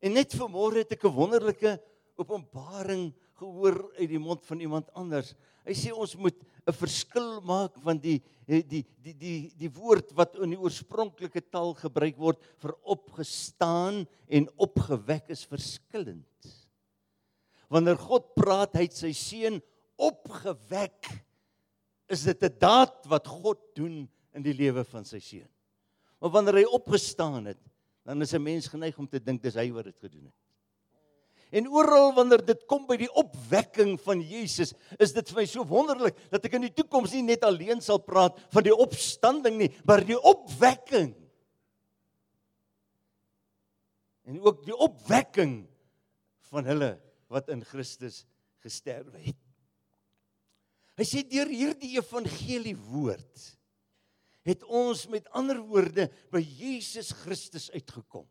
En 0.00 0.16
net 0.16 0.34
vanmôre 0.34 0.82
het 0.82 0.92
ek 0.96 1.04
'n 1.04 1.14
wonderlike 1.14 1.78
openbaring 2.16 3.12
gehoor 3.40 3.92
uit 3.96 4.08
die 4.08 4.20
mond 4.20 4.44
van 4.46 4.60
iemand 4.60 4.88
anders. 4.92 5.34
Hy 5.64 5.74
sê 5.76 5.92
ons 5.92 6.16
moet 6.16 6.36
'n 6.66 6.72
verskil 6.72 7.40
maak 7.40 7.76
want 7.84 8.02
die 8.02 8.20
die 8.46 8.62
die 8.62 8.84
die 9.02 9.14
die, 9.14 9.52
die 9.56 9.72
woord 9.72 10.12
wat 10.12 10.36
in 10.36 10.50
die 10.50 10.60
oorspronklike 10.60 11.40
taal 11.50 11.74
gebruik 11.74 12.16
word 12.16 12.40
vir 12.58 12.74
opgestaan 12.84 14.06
en 14.28 14.48
opgewek 14.56 15.30
is 15.30 15.44
verskillend. 15.44 16.26
Wanneer 17.70 17.98
God 18.02 18.32
praat 18.34 18.74
hy 18.80 18.88
sy 18.90 19.12
seun 19.14 19.60
opgewek 20.00 21.06
is 22.10 22.26
dit 22.26 22.42
'n 22.42 22.58
daad 22.58 23.06
wat 23.06 23.26
God 23.26 23.60
doen 23.78 24.08
in 24.34 24.42
die 24.42 24.54
lewe 24.54 24.84
van 24.84 25.04
sy 25.04 25.20
seun. 25.22 25.48
Maar 26.20 26.30
wanneer 26.30 26.54
hy 26.54 26.64
opgestaan 26.64 27.46
het, 27.46 27.60
dan 28.04 28.22
is 28.22 28.34
'n 28.34 28.42
mens 28.42 28.66
geneig 28.66 28.98
om 28.98 29.06
te 29.06 29.22
dink 29.22 29.42
dis 29.42 29.54
hy 29.54 29.70
wat 29.70 29.84
dit 29.84 29.98
gedoen 29.98 30.24
het. 30.24 30.34
En 31.50 31.66
oral 31.68 32.12
wanneer 32.14 32.44
dit 32.46 32.66
kom 32.66 32.86
by 32.86 32.96
die 32.96 33.10
opwekking 33.10 33.96
van 34.00 34.20
Jesus, 34.22 34.72
is 34.98 35.12
dit 35.12 35.30
vir 35.30 35.40
my 35.40 35.46
so 35.46 35.64
wonderlik 35.66 36.16
dat 36.30 36.44
ek 36.44 36.54
in 36.54 36.62
die 36.62 36.74
toekoms 36.74 37.12
nie 37.12 37.22
net 37.22 37.42
alleen 37.42 37.80
sal 37.80 37.98
praat 37.98 38.38
van 38.54 38.62
die 38.62 38.74
opstanding 38.74 39.58
nie, 39.58 39.70
maar 39.84 40.04
die 40.04 40.18
opwekking. 40.18 41.14
En 44.30 44.40
ook 44.40 44.64
die 44.64 44.76
opwekking 44.76 45.66
van 46.52 46.64
hulle 46.64 47.00
wat 47.30 47.48
in 47.52 47.62
Christus 47.64 48.24
gesterf 48.64 49.14
het. 49.14 49.38
Hy 50.98 51.06
sê 51.08 51.22
deur 51.24 51.48
hierdie 51.48 51.94
evangelie 51.96 52.76
woord 52.90 53.46
het 54.48 54.64
ons 54.64 55.04
met 55.12 55.28
ander 55.36 55.60
woorde 55.62 56.08
by 56.32 56.40
Jesus 56.40 57.12
Christus 57.22 57.68
uitgekom. 57.76 58.26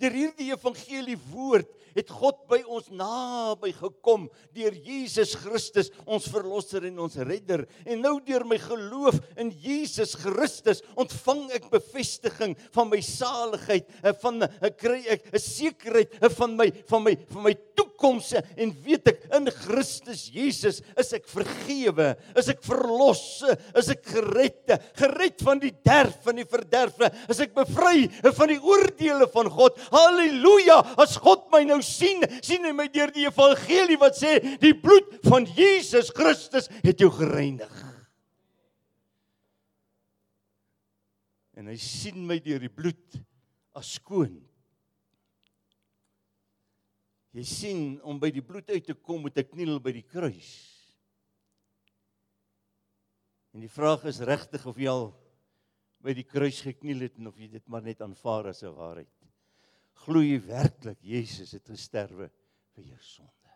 Deur 0.00 0.14
hierdie 0.14 0.50
evangelie 0.52 1.18
woord 1.30 1.70
het 1.94 2.10
God 2.10 2.40
by 2.50 2.60
ons 2.66 2.90
naby 2.94 3.70
gekom 3.76 4.26
deur 4.54 4.74
Jesus 4.84 5.34
Christus, 5.38 5.90
ons 6.04 6.26
verlosser 6.30 6.88
en 6.88 7.04
ons 7.06 7.18
redder. 7.26 7.64
En 7.86 8.02
nou 8.02 8.16
deur 8.26 8.44
my 8.48 8.58
geloof 8.60 9.20
in 9.40 9.52
Jesus 9.62 10.16
Christus 10.18 10.82
ontvang 11.00 11.46
ek 11.58 11.70
bevestiging 11.72 12.56
van 12.74 12.90
my 12.90 13.00
saligheid, 13.04 13.86
eh, 14.02 14.12
van 14.22 14.42
'n 14.42 14.48
eh, 14.60 14.70
kry 14.70 15.04
ek 15.08 15.30
'n 15.32 15.38
sekerheid 15.38 16.10
eh, 16.20 16.28
van 16.28 16.56
my 16.56 16.70
van 16.88 17.02
my 17.02 17.16
van 17.30 17.42
my 17.42 17.54
toekoms 17.76 18.34
en 18.34 18.70
weet 18.84 19.08
ek 19.08 19.20
in 19.32 19.46
Christus 19.50 20.30
Jesus 20.32 20.82
is 20.98 21.12
ek 21.12 21.26
vergewe, 21.26 22.16
is 22.36 22.48
ek 22.48 22.62
verlos, 22.62 23.42
is 23.74 23.88
ek 23.88 24.04
gered, 24.04 24.80
gered 24.94 25.40
van 25.42 25.58
die 25.58 25.72
derf 25.84 26.22
van 26.24 26.36
die 26.36 26.44
verderf, 26.44 26.98
is 27.28 27.40
ek 27.40 27.54
bevry 27.54 28.08
van 28.34 28.48
die 28.48 28.60
oordeele 28.60 29.26
van 29.30 29.48
God. 29.50 29.78
Halleluja! 29.92 30.78
As 31.00 31.16
God 31.20 31.48
my 31.52 31.62
nou 31.68 31.80
sien, 31.84 32.24
sien 32.44 32.64
hy 32.64 32.72
my 32.76 32.86
deur 32.92 33.12
die 33.14 33.26
evangelie 33.28 33.98
wat 34.00 34.16
sê 34.18 34.38
die 34.62 34.74
bloed 34.76 35.18
van 35.26 35.46
Jesus 35.48 36.12
Christus 36.14 36.70
het 36.84 37.02
jou 37.02 37.10
gereinig. 37.12 37.72
En 41.54 41.70
hy 41.70 41.76
sien 41.80 42.24
my 42.26 42.40
deur 42.42 42.62
die 42.62 42.72
bloed 42.72 43.20
as 43.78 43.94
skoon. 43.98 44.36
Jy 47.34 47.44
sien 47.46 47.82
om 48.06 48.20
by 48.22 48.30
die 48.34 48.44
bloed 48.46 48.68
uit 48.70 48.86
te 48.86 48.94
kom 48.94 49.24
moet 49.26 49.38
ek 49.42 49.50
kniel 49.54 49.80
by 49.82 49.94
die 49.96 50.06
kruis. 50.06 50.52
En 53.54 53.62
die 53.62 53.70
vraag 53.70 54.06
is 54.10 54.22
regtig 54.22 54.66
of 54.66 54.78
jy 54.78 54.90
al 54.90 55.08
by 56.04 56.14
die 56.14 56.26
kruis 56.26 56.60
gekniel 56.66 57.06
het 57.06 57.18
en 57.18 57.30
of 57.30 57.38
jy 57.38 57.48
dit 57.52 57.64
maar 57.70 57.82
net 57.86 58.02
aanvaar 58.04 58.50
as 58.50 58.62
'n 58.62 58.74
waarheid 58.74 59.13
glo 60.02 60.22
jy 60.24 60.40
werklik 60.44 60.98
Jesus 61.04 61.54
het 61.56 61.68
gesterwe 61.70 62.30
vir 62.74 62.84
jou 62.90 62.98
sonde? 63.00 63.54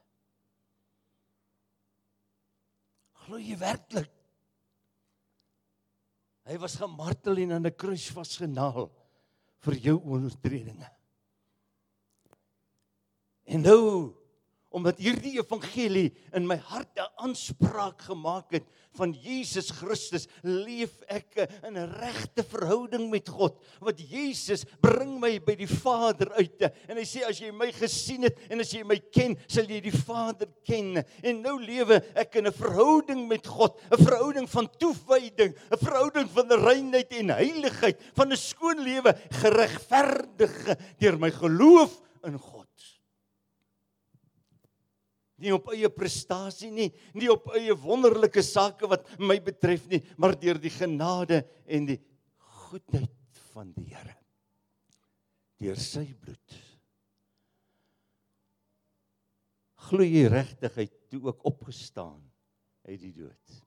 Glo 3.25 3.41
jy 3.43 3.59
werklik? 3.61 4.13
Hy 6.49 6.57
was 6.57 6.79
gemartel 6.81 7.43
en 7.43 7.59
aan 7.59 7.67
'n 7.67 7.77
kruis 7.77 8.09
vasgenaal 8.09 8.89
vir 9.67 9.75
jou 9.75 9.99
oortredinge. 10.01 10.89
En 13.45 13.61
nou 13.61 14.15
omdat 14.75 15.01
hierdie 15.01 15.39
evangelie 15.39 16.11
in 16.37 16.47
my 16.47 16.59
hart 16.69 16.99
'n 16.99 17.09
aanspraak 17.25 18.03
gemaak 18.03 18.53
het 18.53 18.67
van 18.99 19.13
Jesus 19.13 19.71
Christus, 19.71 20.27
leef 20.43 21.01
ek 21.09 21.49
in 21.65 21.79
'n 21.79 21.93
regte 22.01 22.43
verhouding 22.43 23.11
met 23.11 23.29
God. 23.29 23.57
Wat 23.81 23.99
Jesus 23.99 24.65
bring 24.81 25.21
my 25.21 25.39
by 25.39 25.55
die 25.55 25.69
Vader 25.69 26.33
uit. 26.33 26.61
En 26.89 26.97
hy 26.97 27.05
sê 27.05 27.25
as 27.25 27.39
jy 27.39 27.51
my 27.51 27.71
gesien 27.73 28.23
het 28.23 28.37
en 28.51 28.61
as 28.61 28.73
jy 28.73 28.83
my 28.85 28.99
ken, 29.13 29.37
sal 29.47 29.65
jy 29.65 29.81
die 29.81 29.95
Vader 30.05 30.49
ken. 30.65 31.05
En 31.23 31.43
nou 31.43 31.59
lewe 31.63 32.03
ek 32.15 32.37
in 32.37 32.47
'n 32.47 32.53
verhouding 32.53 33.29
met 33.29 33.47
God, 33.47 33.81
'n 33.91 34.05
verhouding 34.05 34.49
van 34.49 34.69
toewyding, 34.79 35.55
'n 35.71 35.79
verhouding 35.79 36.29
van 36.29 36.49
reinheid 36.49 37.13
en 37.13 37.29
heiligheid, 37.29 38.01
van 38.15 38.33
'n 38.33 38.37
skoon 38.37 38.83
lewe, 38.83 39.15
geregverdig 39.31 40.77
deur 40.99 41.19
my 41.19 41.31
geloof 41.31 42.03
in 42.25 42.39
God 42.39 42.58
nie 45.39 45.55
op 45.55 45.71
eie 45.73 45.89
prestasie 45.93 46.71
nie, 46.75 46.89
nie 47.15 47.31
op 47.33 47.49
eie 47.57 47.75
wonderlike 47.79 48.43
sake 48.45 48.89
wat 48.91 49.07
my 49.23 49.39
betref 49.43 49.87
nie, 49.91 50.03
maar 50.19 50.37
deur 50.39 50.59
die 50.61 50.73
genade 50.75 51.43
en 51.67 51.87
die 51.93 51.99
goedheid 52.69 53.45
van 53.53 53.71
die 53.77 53.89
Here. 53.93 54.17
Deur 55.59 55.79
sy 55.83 56.05
bloed. 56.15 56.59
Glo 59.89 60.05
jy 60.05 60.27
regtig 60.31 60.75
hy 60.77 60.87
toe 61.11 61.23
ook 61.31 61.47
opgestaan 61.49 62.21
uit 62.87 63.01
die 63.01 63.15
dood? 63.17 63.63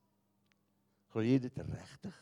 Glo 1.12 1.26
jy 1.26 1.40
dit 1.44 1.64
regtig? 1.66 2.20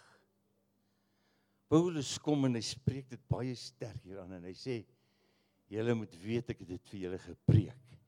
Paulus 1.69 2.15
kom 2.23 2.47
en 2.47 2.57
hy 2.57 2.63
spreek 2.65 3.11
dit 3.11 3.21
baie 3.29 3.53
sterk 3.57 4.01
hieraan 4.07 4.39
en 4.39 4.47
hy 4.49 4.55
sê 4.57 4.79
julle 5.69 5.93
moet 5.99 6.15
weet 6.23 6.55
ek 6.55 6.63
het 6.63 6.71
dit 6.71 6.91
vir 6.93 7.03
julle 7.03 7.19
gepreek. 7.21 7.98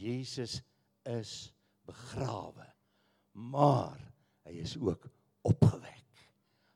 Jesus 0.00 0.62
is 1.04 1.52
begrawe, 1.84 2.64
maar 3.36 3.98
hy 4.48 4.62
is 4.62 4.78
ook 4.80 5.04
opgewek. 5.44 6.28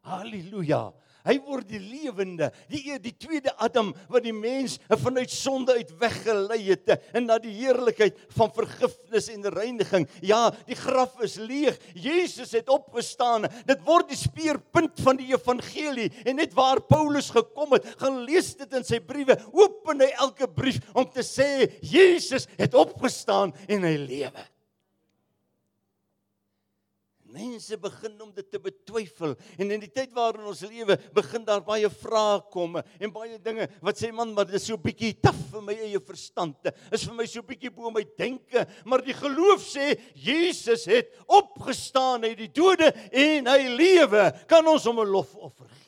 Halleluja. 0.04 0.92
Hy 1.24 1.38
word 1.46 1.64
die 1.70 1.80
lewende, 1.80 2.50
die 2.68 2.98
die 3.00 3.14
tweede 3.16 3.54
Adam 3.64 3.94
wat 4.12 4.26
die 4.26 4.34
mens 4.36 4.76
vanuit 5.00 5.32
sonde 5.32 5.72
uit 5.78 5.92
weggelei 6.00 6.58
het 6.66 6.92
en 7.16 7.24
na 7.30 7.38
die 7.40 7.54
heerlikheid 7.56 8.18
van 8.36 8.52
vergifnis 8.52 9.30
en 9.32 9.48
reiniging. 9.54 10.04
Ja, 10.20 10.50
die 10.68 10.76
graf 10.76 11.16
is 11.24 11.38
leeg. 11.40 11.78
Jesus 11.96 12.52
het 12.52 12.68
opgestaan. 12.68 13.48
Dit 13.64 13.80
word 13.88 14.12
die 14.12 14.20
speerpunt 14.20 15.00
van 15.00 15.16
die 15.20 15.30
evangelie 15.32 16.10
en 16.26 16.42
net 16.42 16.52
waar 16.56 16.82
Paulus 16.84 17.32
gekom 17.32 17.72
het, 17.78 17.88
gaan 18.02 18.20
lees 18.28 18.52
dit 18.60 18.76
in 18.76 18.84
sy 18.84 19.00
briewe. 19.00 19.38
Open 19.56 20.04
hy 20.04 20.12
elke 20.20 20.50
brief 20.52 20.82
om 20.92 21.08
te 21.08 21.24
sê 21.24 21.70
Jesus 21.80 22.50
het 22.60 22.76
opgestaan 22.76 23.56
en 23.64 23.88
hy 23.88 23.96
lewe. 24.04 24.50
Mense 27.34 27.74
begin 27.82 28.14
om 28.22 28.30
dit 28.34 28.46
te 28.46 28.60
betwyfel 28.62 29.32
en 29.58 29.72
in 29.74 29.82
die 29.82 29.90
tyd 29.90 30.12
waarin 30.14 30.46
ons 30.46 30.60
lewe 30.68 30.94
begin 31.16 31.42
daar 31.46 31.64
baie 31.66 31.88
vrae 31.90 32.36
kom 32.52 32.78
en 32.78 33.14
baie 33.14 33.40
dinge 33.42 33.66
wat 33.82 33.98
sê 33.98 34.12
man 34.14 34.30
maar 34.36 34.46
dit 34.46 34.54
is 34.60 34.68
so 34.70 34.78
bietjie 34.78 35.10
taaf 35.18 35.40
vir 35.50 35.64
my 35.66 35.74
eie 35.88 35.98
verstand. 35.98 36.70
Is 36.94 37.06
vir 37.08 37.16
my 37.18 37.26
so 37.30 37.42
bietjie 37.46 37.72
bo 37.74 37.90
my 37.90 38.04
denke, 38.18 38.62
maar 38.86 39.02
die 39.02 39.16
geloof 39.18 39.66
sê 39.66 39.96
Jesus 40.14 40.86
het 40.90 41.10
opgestaan 41.26 42.28
uit 42.28 42.38
die 42.44 42.52
dode 42.54 42.92
en 43.10 43.50
hy 43.50 43.60
lewe. 43.74 44.28
Kan 44.50 44.66
ons 44.70 44.86
hom 44.86 45.02
'n 45.02 45.10
lofoffer 45.10 45.66
gee? 45.66 45.83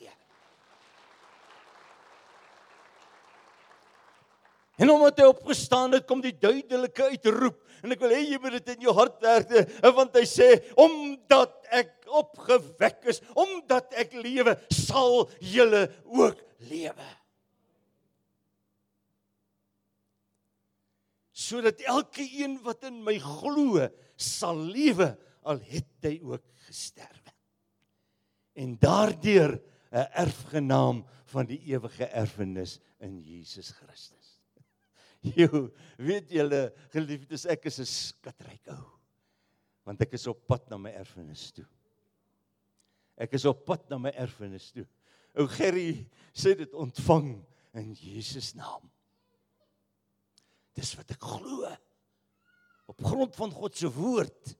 En 4.77 4.91
omdat 4.93 5.17
hy 5.17 5.25
opgestaan 5.31 5.95
het, 5.95 6.05
kom 6.05 6.21
die 6.21 6.35
duidelike 6.37 7.09
uitroep. 7.09 7.57
En 7.81 7.93
ek 7.93 8.01
wil 8.01 8.13
hê 8.13 8.23
jy 8.25 8.39
moet 8.41 8.57
dit 8.59 8.73
in 8.75 8.87
jou 8.87 8.93
hart 8.97 9.21
werk 9.25 9.53
want 9.97 10.15
hy 10.17 10.23
sê 10.29 10.47
omdat 10.81 11.53
ek 11.73 12.07
opgewek 12.07 13.05
is 13.11 13.21
omdat 13.37 13.93
ek 13.99 14.15
lewe 14.17 14.55
sal 14.73 15.27
julle 15.43 15.85
ook 16.05 16.41
lewe. 16.69 17.09
Sodat 21.37 21.83
elke 21.85 22.25
een 22.25 22.57
wat 22.65 22.87
in 22.89 23.01
my 23.05 23.17
glo 23.21 23.85
sal 24.17 24.57
lewe 24.57 25.11
al 25.47 25.61
het 25.69 26.09
hy 26.09 26.17
ook 26.21 26.43
gesterwe. 26.67 27.33
En 28.57 28.73
daardeur 28.81 29.59
'n 29.93 30.09
erfgenaam 30.17 31.05
van 31.29 31.45
die 31.45 31.61
ewige 31.73 32.09
erfenis 32.09 32.79
in 32.99 33.21
Jesus 33.21 33.69
Christus 33.71 34.36
Jo, 35.35 35.67
weet 35.97 36.31
julle, 36.31 36.61
geliefdes, 36.93 37.45
ek 37.49 37.67
is 37.69 37.79
'n 37.81 37.89
skatryk 37.89 38.69
ou. 38.73 38.85
Want 39.87 40.01
ek 40.03 40.13
is 40.13 40.27
op 40.27 40.45
pad 40.47 40.69
na 40.69 40.77
my 40.77 40.91
erfenis 40.91 41.51
toe. 41.55 41.65
Ek 43.17 43.33
is 43.33 43.45
op 43.45 43.65
pad 43.65 43.89
na 43.89 43.97
my 43.97 44.11
erfenis 44.13 44.71
toe. 44.71 44.85
Ou 45.37 45.47
Gerry 45.47 46.07
sê 46.33 46.53
dit 46.57 46.73
ontvang 46.73 47.31
in 47.77 47.93
Jesus 47.93 48.53
naam. 48.57 48.89
Dis 50.77 50.93
wat 50.97 51.11
ek 51.11 51.23
glo. 51.23 51.71
Op 52.87 53.03
grond 53.03 53.35
van 53.35 53.51
God 53.51 53.75
se 53.75 53.89
woord 53.89 54.55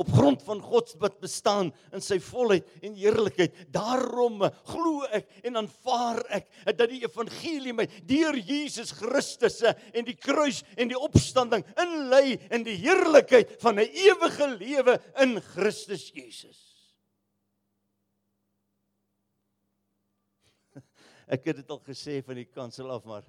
op 0.00 0.08
grond 0.16 0.42
van 0.46 0.62
God 0.64 0.94
wat 1.02 1.18
bestaan 1.20 1.70
in 1.92 2.02
sy 2.04 2.16
volheid 2.24 2.66
en 2.84 2.94
heerlikheid. 2.96 3.56
Daarom 3.72 4.40
glo 4.70 5.04
ek 5.12 5.28
en 5.44 5.60
aanvaar 5.60 6.22
ek 6.40 6.48
dat 6.72 6.88
die 6.88 7.02
evangelie 7.04 7.74
my 7.76 7.86
deur 8.08 8.38
Jesus 8.38 8.94
Christus 8.96 9.60
en 9.66 10.06
die 10.06 10.16
kruis 10.16 10.62
en 10.76 10.88
die 10.92 10.98
opstanding 10.98 11.64
inlei 11.80 12.38
in 12.48 12.64
die 12.66 12.78
heerlikheid 12.80 13.56
van 13.60 13.78
'n 13.78 13.92
ewige 14.08 14.48
lewe 14.56 14.96
in 15.20 15.40
Christus 15.52 16.08
Jesus. 16.14 16.60
Ek 21.34 21.44
het 21.44 21.56
dit 21.60 21.70
al 21.70 21.82
gesê 21.84 22.22
van 22.24 22.40
die 22.40 22.48
kansel 22.48 22.90
af 22.90 23.04
maar 23.04 23.26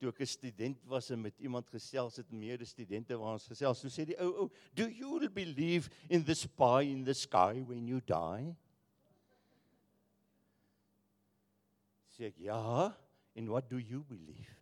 toe 0.00 0.08
ek 0.08 0.22
'n 0.24 0.26
student 0.26 0.84
was 0.88 1.10
en 1.10 1.20
met 1.20 1.38
iemand 1.38 1.68
gesels 1.68 2.16
het, 2.16 2.30
mede 2.32 2.64
studente 2.64 3.16
waar 3.18 3.36
ons 3.36 3.46
gesels, 3.46 3.80
toe 3.80 3.90
sê 3.90 4.06
die 4.08 4.16
ou 4.16 4.32
ou, 4.44 4.50
"Do 4.72 4.88
you 4.88 5.28
believe 5.28 5.90
in 6.08 6.24
the 6.24 6.34
spy 6.34 6.88
in 6.88 7.04
the 7.04 7.12
sky 7.12 7.60
when 7.60 7.86
you 7.86 8.00
die?" 8.00 8.56
Sê 12.08 12.32
ek, 12.32 12.38
"Ja, 12.38 12.96
and 13.36 13.48
what 13.48 13.68
do 13.68 13.76
you 13.76 14.02
believe?" 14.04 14.56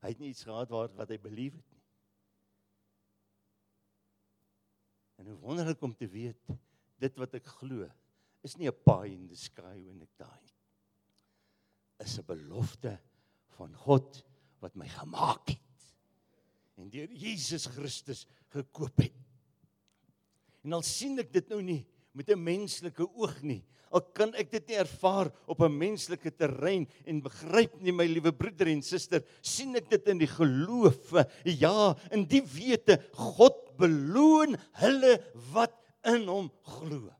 Hy 0.00 0.08
het 0.08 0.18
nie 0.18 0.30
iets 0.30 0.44
gehad 0.44 0.70
wat 0.70 0.96
wat 0.96 1.08
hy 1.08 1.18
believe 1.18 1.56
het 1.56 1.70
nie. 1.72 1.82
En 5.16 5.26
hoe 5.26 5.36
wonderlik 5.36 5.82
om 5.82 5.94
te 5.94 6.08
weet 6.08 6.40
dit 6.96 7.16
wat 7.16 7.34
ek 7.34 7.44
glo 7.44 7.90
is 8.42 8.56
nie 8.56 8.68
'n 8.68 8.82
pie 8.84 9.12
in 9.12 9.28
the 9.28 9.36
sky 9.36 9.76
when 9.84 10.00
ek 10.00 10.16
die 10.16 10.40
nie. 10.42 10.56
Is 11.98 12.18
'n 12.18 12.24
belofte 12.24 12.98
van 13.60 13.74
God 13.84 14.22
wat 14.64 14.76
my 14.78 14.88
gemaak 14.88 15.52
het 15.52 15.66
en 16.80 16.88
deur 16.88 17.10
Jesus 17.12 17.66
Christus 17.68 18.24
gekoop 18.54 19.02
het. 19.04 19.16
En 20.64 20.76
al 20.76 20.84
sien 20.86 21.20
ek 21.20 21.28
dit 21.34 21.50
nou 21.52 21.60
nie 21.64 21.82
met 22.16 22.30
'n 22.32 22.40
menslike 22.40 23.04
oog 23.04 23.42
nie, 23.42 23.62
al 23.92 24.02
kan 24.14 24.32
ek 24.34 24.50
dit 24.50 24.68
nie 24.68 24.78
ervaar 24.80 25.30
op 25.46 25.60
'n 25.60 25.78
menslike 25.78 26.30
terrein 26.36 26.88
en 27.04 27.22
begryp 27.22 27.80
nie 27.80 27.92
my 27.92 28.06
liewe 28.06 28.32
broeder 28.32 28.68
en 28.68 28.82
suster, 28.82 29.22
sien 29.42 29.76
ek 29.76 29.90
dit 29.90 30.08
in 30.08 30.18
die 30.18 30.30
geloof. 30.30 31.12
Ja, 31.44 31.96
in 32.10 32.24
die 32.24 32.42
wete 32.42 33.02
God 33.12 33.76
beloon 33.76 34.56
hulle 34.80 35.22
wat 35.52 35.76
in 36.04 36.28
hom 36.28 36.50
glo. 36.62 37.10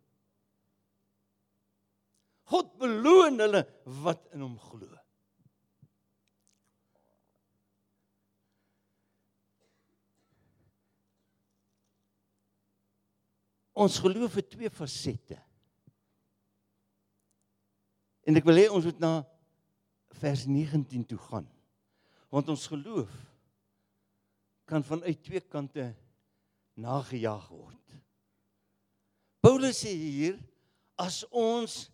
God 2.45 2.79
beloon 2.79 3.39
hulle 3.39 3.67
wat 3.85 4.27
in 4.33 4.41
hom 4.41 4.59
glo. 4.59 5.00
Ons 13.81 13.97
geloof 14.03 14.37
het 14.37 14.51
twee 14.53 14.71
fasette. 14.73 15.39
En 18.29 18.37
ek 18.37 18.45
wil 18.45 18.61
hê 18.61 18.67
ons 18.69 18.85
moet 18.85 19.01
na 19.01 19.13
vers 20.21 20.45
19 20.51 21.07
toe 21.09 21.19
gaan. 21.31 21.47
Want 22.31 22.51
ons 22.53 22.67
geloof 22.71 23.11
kan 24.71 24.85
vanuit 24.87 25.19
twee 25.25 25.41
kante 25.51 25.89
nagejaag 26.79 27.49
word. 27.51 27.97
Paulus 29.41 29.81
sê 29.83 29.95
hier 29.97 30.37
as 31.01 31.23
ons 31.33 31.87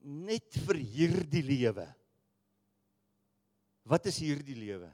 net 0.00 0.54
vir 0.68 0.78
hierdie 0.78 1.42
lewe. 1.44 1.86
Wat 3.86 4.06
is 4.08 4.20
hierdie 4.22 4.56
lewe? 4.56 4.88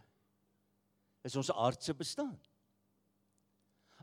Is 1.22 1.36
ons 1.38 1.52
aardse 1.52 1.94
bestaan. 1.96 2.34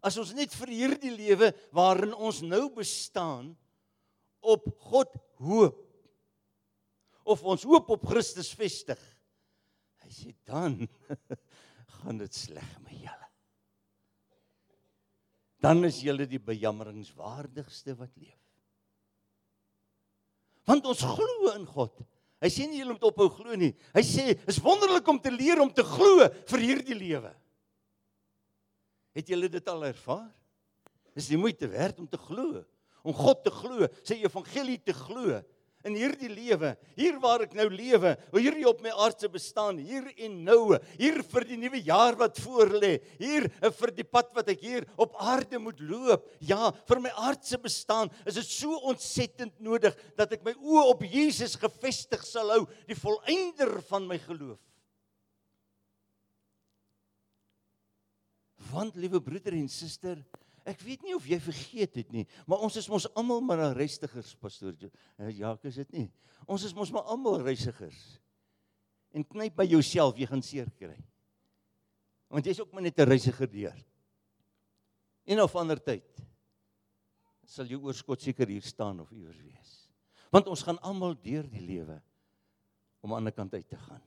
As 0.06 0.18
ons 0.22 0.32
net 0.38 0.54
vir 0.62 0.74
hierdie 0.74 1.14
lewe 1.14 1.52
waarin 1.76 2.14
ons 2.16 2.42
nou 2.46 2.68
bestaan 2.76 3.52
op 4.40 4.68
God 4.90 5.16
hoop 5.44 5.86
of 7.30 7.44
ons 7.46 7.64
hoop 7.68 7.92
op 7.94 8.06
Christus 8.10 8.50
vestig. 8.58 9.00
Hy 10.02 10.12
sê 10.14 10.34
dan 10.48 10.80
gaan 12.00 12.22
dit 12.22 12.34
sleg 12.34 12.70
met 12.86 12.96
julle. 12.98 13.28
Dan 15.60 15.84
is 15.86 16.00
julle 16.02 16.26
die 16.30 16.42
bejammeringswaardigste 16.42 17.98
wat 18.00 18.16
leef. 18.16 18.38
Want 20.70 20.88
ons 20.88 21.04
glo 21.04 21.52
in 21.52 21.66
God. 21.68 21.94
Hy 22.40 22.50
sê 22.54 22.66
nie 22.70 22.80
julle 22.80 22.96
moet 22.96 23.08
ophou 23.10 23.28
glo 23.34 23.58
nie. 23.60 23.74
Hy 23.92 24.04
sê 24.06 24.26
is 24.48 24.62
wonderlik 24.64 25.08
om 25.12 25.20
te 25.20 25.32
leer 25.34 25.60
om 25.60 25.72
te 25.74 25.84
glo 25.84 26.30
vir 26.54 26.64
hierdie 26.64 26.98
lewe. 26.98 27.34
Het 29.17 29.32
julle 29.34 29.50
dit 29.52 29.72
al 29.72 29.88
ervaar? 29.89 30.30
Dis 31.17 31.30
die 31.32 31.39
moeite 31.39 31.67
werd 31.72 32.00
om 32.00 32.08
te 32.08 32.19
glo, 32.22 32.63
om 33.04 33.15
God 33.15 33.43
te 33.43 33.52
glo, 33.54 33.88
sy 34.06 34.19
evangelie 34.22 34.78
te 34.84 34.93
glo 34.95 35.39
in 35.88 35.95
hierdie 35.95 36.30
lewe, 36.32 36.74
hier 37.00 37.15
waar 37.24 37.45
ek 37.45 37.54
nou 37.56 37.67
lewe, 37.72 38.12
hier 38.36 38.58
op 38.67 38.82
my 38.84 38.91
aardse 39.06 39.30
bestaan, 39.32 39.80
hier 39.80 40.10
en 40.26 40.36
nou, 40.48 40.76
hier 41.00 41.22
vir 41.32 41.48
die 41.48 41.60
nuwe 41.60 41.80
jaar 41.86 42.17
wat 42.19 42.39
voor 42.43 42.74
lê, 42.82 42.98
hier 43.22 43.48
vir 43.80 43.93
die 43.95 44.08
pad 44.08 44.34
wat 44.36 44.52
ek 44.52 44.63
hier 44.65 44.88
op 45.00 45.15
aarde 45.24 45.62
moet 45.62 45.80
loop. 45.80 46.28
Ja, 46.43 46.74
vir 46.89 47.04
my 47.04 47.13
aardse 47.30 47.60
bestaan 47.63 48.12
is 48.26 48.41
dit 48.41 48.50
so 48.50 48.76
ontsettend 48.91 49.56
nodig 49.63 49.95
dat 50.19 50.36
ek 50.36 50.43
my 50.48 50.56
oë 50.60 50.88
op 50.91 51.06
Jesus 51.08 51.56
gefestig 51.60 52.28
sal 52.28 52.52
hou, 52.58 52.65
die 52.89 53.00
volëinder 53.00 53.80
van 53.88 54.08
my 54.10 54.19
geloof. 54.28 54.60
Want 58.72 58.96
liewe 58.96 59.22
broeder 59.22 59.54
en 59.54 59.70
suster, 59.70 60.22
Ek 60.70 60.82
weet 60.86 61.04
nie 61.06 61.16
of 61.16 61.26
jy 61.28 61.40
vergeet 61.42 62.00
het 62.02 62.10
nie, 62.14 62.26
maar 62.50 62.64
ons 62.66 62.76
is 62.80 62.88
mos 62.92 63.08
almal 63.18 63.42
maar 63.46 63.62
reisigers, 63.78 64.34
pastoor. 64.42 64.76
Eh, 65.18 65.32
ja, 65.40 65.56
is 65.66 65.80
dit 65.82 65.94
nie. 65.96 66.08
Ons 66.50 66.66
is 66.68 66.76
mos 66.78 66.92
maar 66.94 67.08
almal 67.10 67.40
reisigers. 67.46 68.00
En 69.16 69.26
knyp 69.26 69.56
by 69.58 69.66
jouself, 69.70 70.20
jy 70.20 70.28
gaan 70.30 70.44
seer 70.46 70.70
kry. 70.78 70.98
Want 72.30 72.46
jy's 72.46 72.60
ook 72.62 72.74
maar 72.74 72.86
net 72.86 73.00
'n 73.00 73.10
reisiger 73.10 73.50
deur. 73.50 73.78
En 75.26 75.42
of 75.42 75.56
ander 75.56 75.80
tyd 75.82 76.06
sal 77.46 77.66
jou 77.66 77.82
oorskot 77.82 78.22
seker 78.22 78.48
hier 78.48 78.62
staan 78.62 79.00
of 79.00 79.12
iewers 79.12 79.42
wees. 79.42 79.90
Want 80.30 80.48
ons 80.48 80.62
gaan 80.62 80.78
almal 80.82 81.16
deur 81.16 81.50
die 81.50 81.66
lewe 81.66 82.02
om 83.02 83.14
aan 83.14 83.26
die 83.26 83.32
ander 83.32 83.34
kant 83.34 83.54
uit 83.54 83.68
te 83.68 83.78
gaan. 83.78 84.02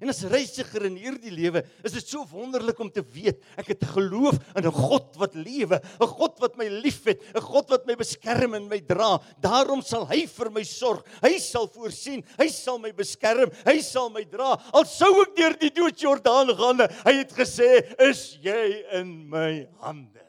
En 0.00 0.10
as 0.10 0.22
reisiger 0.30 0.86
in 0.88 0.96
hierdie 0.98 1.30
lewe, 1.34 1.62
is 1.84 1.94
dit 1.94 2.08
so 2.08 2.24
wonderlik 2.30 2.78
om 2.82 2.90
te 2.90 3.02
weet 3.14 3.42
ek 3.60 3.72
het 3.74 3.84
geloof 3.92 4.38
in 4.56 4.66
'n 4.66 4.72
God 4.72 5.18
wat 5.20 5.34
lewe, 5.34 5.78
'n 6.00 6.06
God 6.06 6.40
wat 6.40 6.56
my 6.56 6.68
liefhet, 6.68 7.20
'n 7.34 7.40
God 7.40 7.70
wat 7.70 7.86
my 7.86 7.94
beskerm 7.94 8.54
en 8.54 8.68
my 8.68 8.80
dra. 8.80 9.20
Daarom 9.40 9.82
sal 9.82 10.06
hy 10.06 10.26
vir 10.26 10.50
my 10.50 10.64
sorg. 10.64 11.04
Hy 11.22 11.38
sal 11.38 11.68
voorsien, 11.68 12.24
hy 12.38 12.48
sal 12.48 12.78
my 12.78 12.92
beskerm, 12.92 13.50
hy 13.66 13.80
sal 13.80 14.10
my 14.10 14.24
dra. 14.24 14.58
Al 14.72 14.84
sou 14.84 15.22
ek 15.22 15.36
deur 15.36 15.56
die 15.58 15.70
dood 15.70 15.98
Jordaan 15.98 16.48
gaan, 16.56 16.80
hy 17.04 17.12
het 17.12 17.32
gesê, 17.32 17.84
"Is 17.98 18.38
jy 18.42 18.84
in 18.92 19.28
my 19.28 19.68
hande?" 19.80 20.26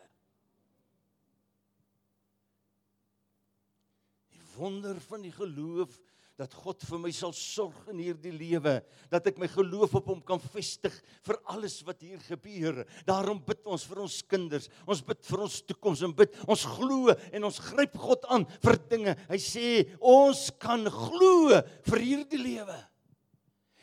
Die 4.32 4.44
wonder 4.58 5.00
van 5.00 5.22
die 5.22 5.32
geloof 5.32 6.00
dat 6.44 6.56
God 6.60 6.84
vir 6.84 7.00
my 7.00 7.12
sal 7.16 7.32
sorg 7.36 7.88
in 7.94 8.02
hierdie 8.04 8.34
lewe, 8.36 8.76
dat 9.12 9.30
ek 9.32 9.38
my 9.40 9.48
geloof 9.48 9.94
op 9.96 10.10
hom 10.12 10.20
kan 10.28 10.42
vestig 10.52 10.96
vir 11.24 11.38
alles 11.54 11.78
wat 11.88 12.04
hier 12.04 12.20
gebeur. 12.28 12.82
Daarom 13.08 13.40
bid 13.48 13.62
ons 13.64 13.86
vir 13.88 14.02
ons 14.04 14.18
kinders, 14.28 14.68
ons 14.84 15.04
bid 15.08 15.22
vir 15.30 15.44
ons 15.46 15.60
toekoms 15.70 16.04
en 16.04 16.16
bid, 16.18 16.36
ons 16.44 16.66
glo 16.76 17.16
en 17.32 17.48
ons 17.48 17.62
gryp 17.70 17.96
God 18.02 18.28
aan 18.36 18.48
vir 18.66 18.80
dinge. 18.92 19.16
Hy 19.30 19.40
sê 19.40 19.70
ons 20.00 20.50
kan 20.60 20.84
glo 20.92 21.62
vir 21.88 22.04
hierdie 22.04 22.42
lewe. 22.42 22.80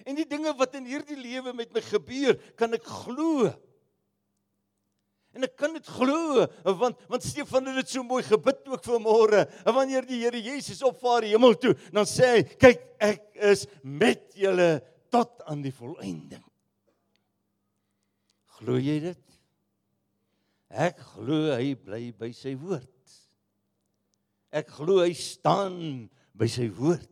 En 0.05 0.21
die 0.21 0.29
dinge 0.29 0.53
wat 0.61 0.77
in 0.77 0.89
hierdie 0.89 1.17
lewe 1.17 1.57
met 1.57 1.73
my 1.73 1.81
gebeur, 1.85 2.37
kan 2.61 2.77
ek 2.77 2.85
glo. 2.85 3.49
En 5.37 5.47
ek 5.47 5.55
kan 5.59 5.75
dit 5.77 5.87
glo 5.87 6.45
want 6.81 6.99
want 7.11 7.25
Stefan 7.27 7.69
het 7.71 7.79
dit 7.83 7.93
so 7.93 8.03
mooi 8.07 8.23
gebid 8.27 8.65
ook 8.67 8.85
vir 8.87 9.03
môre. 9.03 9.45
En 9.63 9.77
wanneer 9.77 10.07
die 10.09 10.23
Here 10.25 10.41
Jesus 10.43 10.83
opvaar 10.87 11.27
hemel 11.29 11.55
toe, 11.61 11.77
dan 11.95 12.09
sê 12.09 12.33
hy, 12.35 12.45
kyk, 12.59 12.87
ek 12.99 13.27
is 13.53 13.67
met 13.83 14.27
julle 14.39 14.81
tot 15.13 15.43
aan 15.51 15.63
die 15.63 15.75
volëinding. 15.75 16.43
Glo 18.59 18.79
jy 18.83 18.99
dit? 19.07 19.23
Ek 20.71 20.99
glo 21.15 21.51
hy 21.55 21.75
bly 21.79 22.03
by 22.15 22.31
sy 22.37 22.55
woord. 22.59 23.15
Ek 24.55 24.71
glo 24.75 25.01
hy 25.03 25.15
staan 25.15 26.11
by 26.35 26.47
sy 26.51 26.67
woord. 26.75 27.07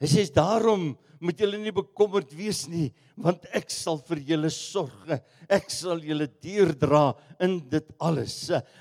Hy 0.00 0.08
sê 0.08 0.24
daarom 0.34 0.92
moet 1.20 1.40
julle 1.40 1.58
nie 1.60 1.72
bekommerd 1.74 2.32
wees 2.36 2.64
nie 2.70 2.88
want 3.20 3.44
ek 3.56 3.68
sal 3.72 4.00
vir 4.08 4.22
julle 4.32 4.50
sorg 4.54 5.12
ek 5.52 5.68
sal 5.72 6.00
julle 6.04 6.26
deurdra 6.40 7.10
in 7.44 7.58
dit 7.72 7.88
alles 8.00 8.36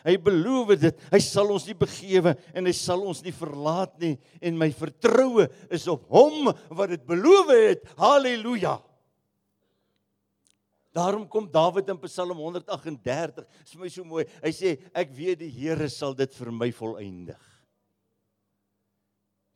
hy 0.06 0.16
beloof 0.24 0.76
dit 0.80 1.08
hy 1.12 1.22
sal 1.24 1.52
ons 1.56 1.68
nie 1.68 1.78
begewe 1.78 2.36
en 2.54 2.70
hy 2.70 2.76
sal 2.76 3.04
ons 3.04 3.24
nie 3.26 3.36
verlaat 3.36 3.96
nie 4.02 4.16
en 4.40 4.60
my 4.60 4.70
vertroue 4.76 5.50
is 5.70 5.88
op 5.92 6.08
hom 6.14 6.52
wat 6.52 6.96
dit 6.96 7.10
beloof 7.10 7.52
het 7.56 7.90
haleluja 8.00 8.80
Daarom 11.00 11.28
kom 11.30 11.46
Dawid 11.46 11.90
in 11.90 12.00
Psalm 12.02 12.40
138, 12.42 13.46
is 13.64 13.76
vir 13.76 13.82
my 13.84 13.90
so 13.94 14.04
mooi. 14.04 14.24
Hy 14.42 14.52
sê 14.58 14.72
ek 14.98 15.12
weet 15.14 15.38
die 15.44 15.52
Here 15.54 15.86
sal 15.94 16.16
dit 16.18 16.34
vir 16.34 16.50
my 16.50 16.72
volëindig. 16.74 17.44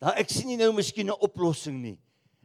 Daar 0.04 0.20
ek 0.22 0.30
sien 0.30 0.52
nie 0.52 0.60
nou 0.60 0.70
miskien 0.78 1.10
'n 1.10 1.18
oplossing 1.26 1.82
nie. 1.82 1.98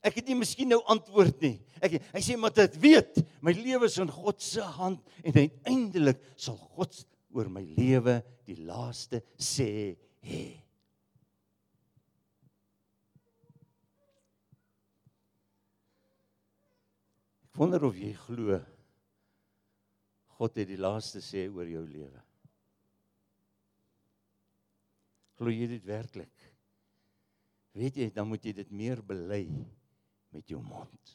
Ek 0.05 0.21
het 0.21 0.29
nie 0.31 0.37
miskien 0.39 0.71
nou 0.71 0.79
antwoord 0.91 1.41
nie. 1.43 1.57
Ek 1.83 1.97
hy 2.13 2.23
sê 2.23 2.37
maar 2.39 2.55
dit 2.55 2.77
weet, 2.83 3.19
my 3.43 3.55
lewe 3.57 3.89
is 3.89 3.99
in 4.03 4.11
God 4.13 4.43
se 4.43 4.63
hand 4.79 5.03
en 5.25 5.35
uiteindelik 5.35 6.23
sal 6.39 6.59
God 6.77 6.95
oor 7.35 7.51
my 7.51 7.65
lewe 7.77 8.21
die 8.47 8.59
laaste 8.63 9.21
sê 9.35 9.97
hê. 10.25 10.47
Ek 17.49 17.59
wonder 17.59 17.89
of 17.89 17.99
jy 17.99 18.13
glo 18.27 18.61
God 20.39 20.55
het 20.61 20.69
die 20.71 20.79
laaste 20.79 21.19
sê 21.25 21.49
oor 21.51 21.67
jou 21.67 21.83
lewe. 21.83 22.21
Glo 25.39 25.51
jy 25.51 25.67
dit 25.71 25.83
werklik? 25.87 26.47
Weet 27.75 27.99
jy, 27.99 28.07
dan 28.15 28.27
moet 28.31 28.47
jy 28.47 28.55
dit 28.55 28.71
meer 28.75 29.03
bely 29.03 29.49
met 30.35 30.49
jou 30.49 30.61
mond. 30.63 31.15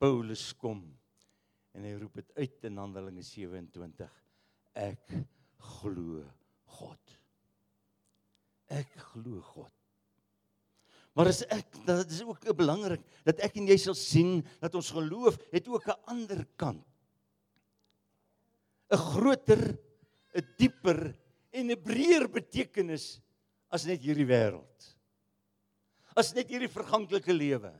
Paulus 0.00 0.50
kom 0.56 0.80
en 1.76 1.84
hy 1.86 1.94
roep 1.98 2.20
dit 2.20 2.30
uit 2.38 2.68
in 2.68 2.78
Handelinge 2.80 3.24
27. 3.26 4.08
Ek 4.74 5.12
glo 5.80 6.22
God. 6.78 7.16
Ek 8.70 8.94
glo 9.10 9.42
God. 9.52 9.74
Maar 11.18 11.32
as 11.32 11.42
ek 11.50 11.80
dit 11.86 12.12
is 12.14 12.22
ook 12.22 12.46
belangrik 12.56 13.02
dat 13.26 13.42
ek 13.44 13.58
en 13.58 13.68
jy 13.68 13.76
sal 13.82 13.96
sien 13.98 14.38
dat 14.62 14.76
ons 14.78 14.92
geloof 14.94 15.36
het 15.50 15.66
ook 15.68 15.88
'n 15.88 16.02
ander 16.06 16.44
kant. 16.56 16.86
'n 18.90 18.96
Groter, 18.96 19.78
'n 20.34 20.46
dieper 20.56 21.14
en 21.52 21.70
'n 21.70 21.82
breër 21.82 22.28
betekenis 22.30 23.20
as 23.70 23.84
net 23.86 24.00
hierdie 24.02 24.26
wêreld. 24.26 24.96
As 26.20 26.34
net 26.36 26.50
hierdie 26.52 26.68
verganklike 26.68 27.32
lewe. 27.32 27.72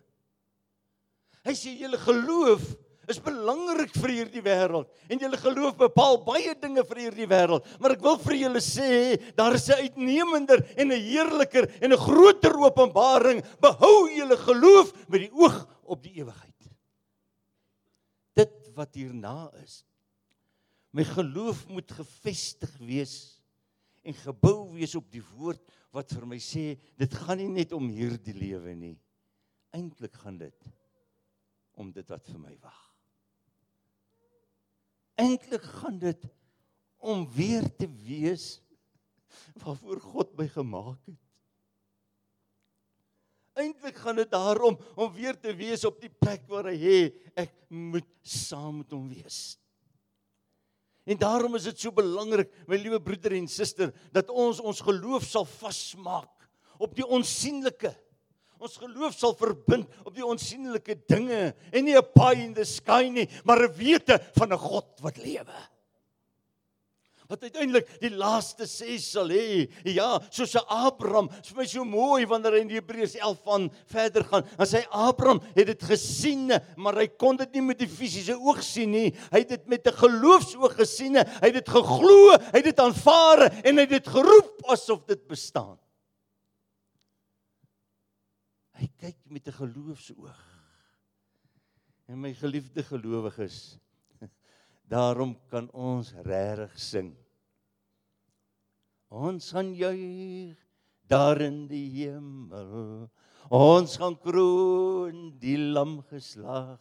Hy 1.44 1.54
sê 1.56 1.74
julle 1.76 2.00
geloof 2.00 2.64
is 3.10 3.18
belangrik 3.22 3.92
vir 3.98 4.12
hierdie 4.14 4.42
wêreld 4.44 4.88
en 5.10 5.20
julle 5.22 5.38
geloof 5.40 5.76
bepaal 5.80 6.20
baie 6.26 6.52
dinge 6.62 6.84
vir 6.86 7.00
hierdie 7.06 7.28
wêreld 7.30 7.66
maar 7.82 7.96
ek 7.96 8.04
wil 8.04 8.18
vir 8.22 8.36
julle 8.44 8.62
sê 8.62 8.90
daar 9.38 9.56
is 9.58 9.66
'n 9.68 9.82
uitnemender 9.86 10.62
en 10.76 10.92
'n 10.92 11.00
heerliker 11.08 11.66
en 11.82 11.92
'n 11.92 12.04
groter 12.06 12.54
openbaring 12.54 13.42
behou 13.60 14.08
julle 14.14 14.36
geloof 14.36 14.92
met 15.08 15.26
die 15.26 15.32
oog 15.32 15.66
op 15.82 16.02
die 16.02 16.14
ewigheid 16.22 16.70
dit 18.36 18.54
wat 18.76 18.94
hierna 18.94 19.50
is 19.64 19.84
my 20.92 21.04
geloof 21.04 21.66
moet 21.68 21.90
gefestig 21.90 22.70
wees 22.78 23.39
en 24.02 24.16
gebou 24.16 24.72
wees 24.74 24.94
op 24.98 25.08
die 25.12 25.24
woord 25.34 25.62
wat 25.94 26.12
vir 26.14 26.26
my 26.28 26.38
sê 26.42 26.74
dit 27.00 27.18
gaan 27.24 27.40
nie 27.42 27.50
net 27.60 27.74
om 27.76 27.88
hierdie 27.92 28.36
lewe 28.36 28.74
nie 28.74 28.96
eintlik 29.76 30.16
gaan 30.22 30.38
dit 30.40 30.70
om 31.80 31.92
dit 31.94 32.08
wat 32.10 32.26
vir 32.32 32.40
my 32.42 32.54
wag 32.62 32.80
eintlik 35.20 35.64
gaan 35.80 35.98
dit 36.00 36.28
om 37.00 37.24
weer 37.32 37.64
te 37.76 37.88
wees 37.88 38.60
waarvoor 39.62 40.00
God 40.00 40.36
my 40.38 40.46
gemaak 40.50 41.00
het. 41.06 41.18
Eintlik 43.60 43.96
gaan 44.00 44.16
dit 44.16 44.30
daarom 44.30 44.78
om 44.94 45.12
weer 45.12 45.36
te 45.40 45.52
wees 45.56 45.84
op 45.84 46.00
die 46.00 46.12
plek 46.12 46.46
waar 46.48 46.70
hy 46.70 46.76
hè 46.80 46.98
ek 47.44 47.54
moet 47.68 48.08
saam 48.22 48.80
met 48.80 48.92
hom 48.94 49.08
wees. 49.10 49.58
En 51.10 51.18
daarom 51.18 51.56
is 51.58 51.66
dit 51.66 51.80
so 51.82 51.90
belangrik, 51.94 52.52
my 52.70 52.78
liewe 52.78 53.00
broeder 53.02 53.34
en 53.34 53.48
suster, 53.50 53.90
dat 54.14 54.30
ons 54.30 54.60
ons 54.62 54.82
geloof 54.86 55.26
sal 55.26 55.48
vasmaak 55.58 56.46
op 56.78 56.94
die 56.94 57.06
onsigbare 57.06 57.96
Ons 58.60 58.76
geloof 58.76 59.14
sal 59.16 59.32
verbind 59.40 59.88
op 60.04 60.12
die 60.12 60.24
onsigbare 60.26 60.98
dinge 61.08 61.40
en 61.72 61.84
nie 61.84 61.96
'n 61.96 62.12
pie 62.12 62.44
in 62.44 62.52
the 62.54 62.64
sky 62.64 63.08
nie, 63.08 63.26
maar 63.44 63.64
'n 63.64 63.72
wete 63.72 64.20
van 64.36 64.52
'n 64.52 64.58
God 64.58 65.00
wat 65.00 65.16
lewe. 65.16 65.56
Wat 67.30 67.44
uiteindelik 67.46 67.86
die 68.02 68.10
laaste 68.10 68.66
sê 68.66 68.96
sal 68.98 69.30
hê, 69.30 69.68
ja, 69.86 70.18
soos 70.34 70.56
'n 70.58 70.66
Abraham, 70.66 71.28
dit 71.30 71.46
is 71.46 71.52
vir 71.52 71.60
my 71.60 71.66
so 71.66 71.84
mooi 71.84 72.26
wanneer 72.26 72.56
hy 72.56 72.62
in 72.64 72.72
Hebreërs 72.74 73.14
11 73.14 73.42
van 73.44 73.68
verder 73.86 74.24
gaan. 74.24 74.42
Dan 74.58 74.66
sê 74.66 74.82
Abraham 74.90 75.40
het 75.54 75.66
dit 75.66 75.82
gesien, 75.82 76.50
maar 76.76 76.98
hy 76.98 77.06
kon 77.06 77.36
dit 77.36 77.52
nie 77.54 77.62
met 77.62 77.78
die 77.78 77.86
fisiese 77.86 78.34
oog 78.34 78.62
sien 78.62 78.90
nie. 78.90 79.14
Hy 79.30 79.44
het 79.44 79.48
dit 79.48 79.68
met 79.68 79.86
'n 79.86 79.94
geloofsoog 79.94 80.74
gesien. 80.74 81.16
Hy 81.16 81.46
het 81.46 81.54
dit 81.54 81.68
geglo, 81.68 82.34
hy 82.50 82.58
het 82.58 82.64
dit 82.64 82.80
aanvaar 82.80 83.46
en 83.62 83.76
hy 83.76 83.86
het 83.86 84.02
dit 84.02 84.08
geroep 84.08 84.66
asof 84.66 85.06
dit 85.06 85.22
bestaan. 85.28 85.78
Hy 88.74 88.88
kyk 88.98 89.18
met 89.28 89.46
'n 89.46 89.52
geloofsoog. 89.52 90.40
En 92.08 92.18
my 92.18 92.34
geliefde 92.34 92.82
gelowiges, 92.82 93.78
daarom 94.90 95.36
kan 95.50 95.68
ons 95.70 96.10
regtig 96.26 96.74
sing. 96.80 97.10
Ons 99.10 99.50
gaan 99.54 99.72
juig 99.74 100.58
daar 101.10 101.40
in 101.42 101.64
die 101.70 101.86
hemel. 101.94 103.06
Ons 103.50 103.96
gaan 103.98 104.16
kroon 104.22 105.30
die 105.42 105.58
lam 105.58 106.00
geslag. 106.10 106.78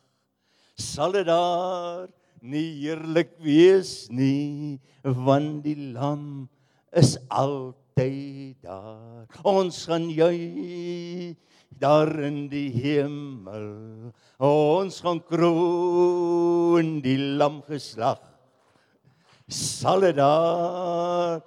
Sal 0.80 1.13
dit 1.17 1.28
daar 1.28 2.10
nie 2.41 2.67
heerlik 2.80 3.34
wees 3.43 4.08
nie, 4.13 4.80
want 5.04 5.63
die 5.65 5.91
lam 5.93 6.48
is 6.95 7.17
altyd 7.28 8.62
daar. 8.63 9.26
Ons 9.43 9.84
gaan 9.89 10.08
juig 10.13 11.36
daar 11.82 12.12
in 12.28 12.48
die 12.52 12.70
hemel. 12.74 14.12
Ons 14.44 15.00
gaan 15.04 15.22
kroon 15.24 17.00
die 17.04 17.18
lam 17.39 17.62
geslag. 17.68 18.22
Sal 19.50 20.06
dit 20.06 20.20
daar 20.20 21.39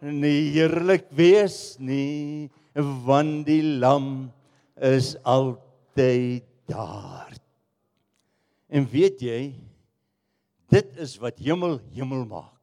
nie 0.00 0.52
heerlik 0.54 1.10
wees 1.12 1.76
nie, 1.82 2.48
want 3.04 3.44
die 3.48 3.64
lam 3.82 4.30
is 4.80 5.12
altyd 5.28 6.46
daar. 6.70 7.34
En 8.70 8.86
weet 8.88 9.20
jy, 9.20 9.40
dit 10.70 10.96
is 11.02 11.16
wat 11.20 11.42
hemel 11.42 11.80
hemel 11.92 12.24
maak. 12.30 12.60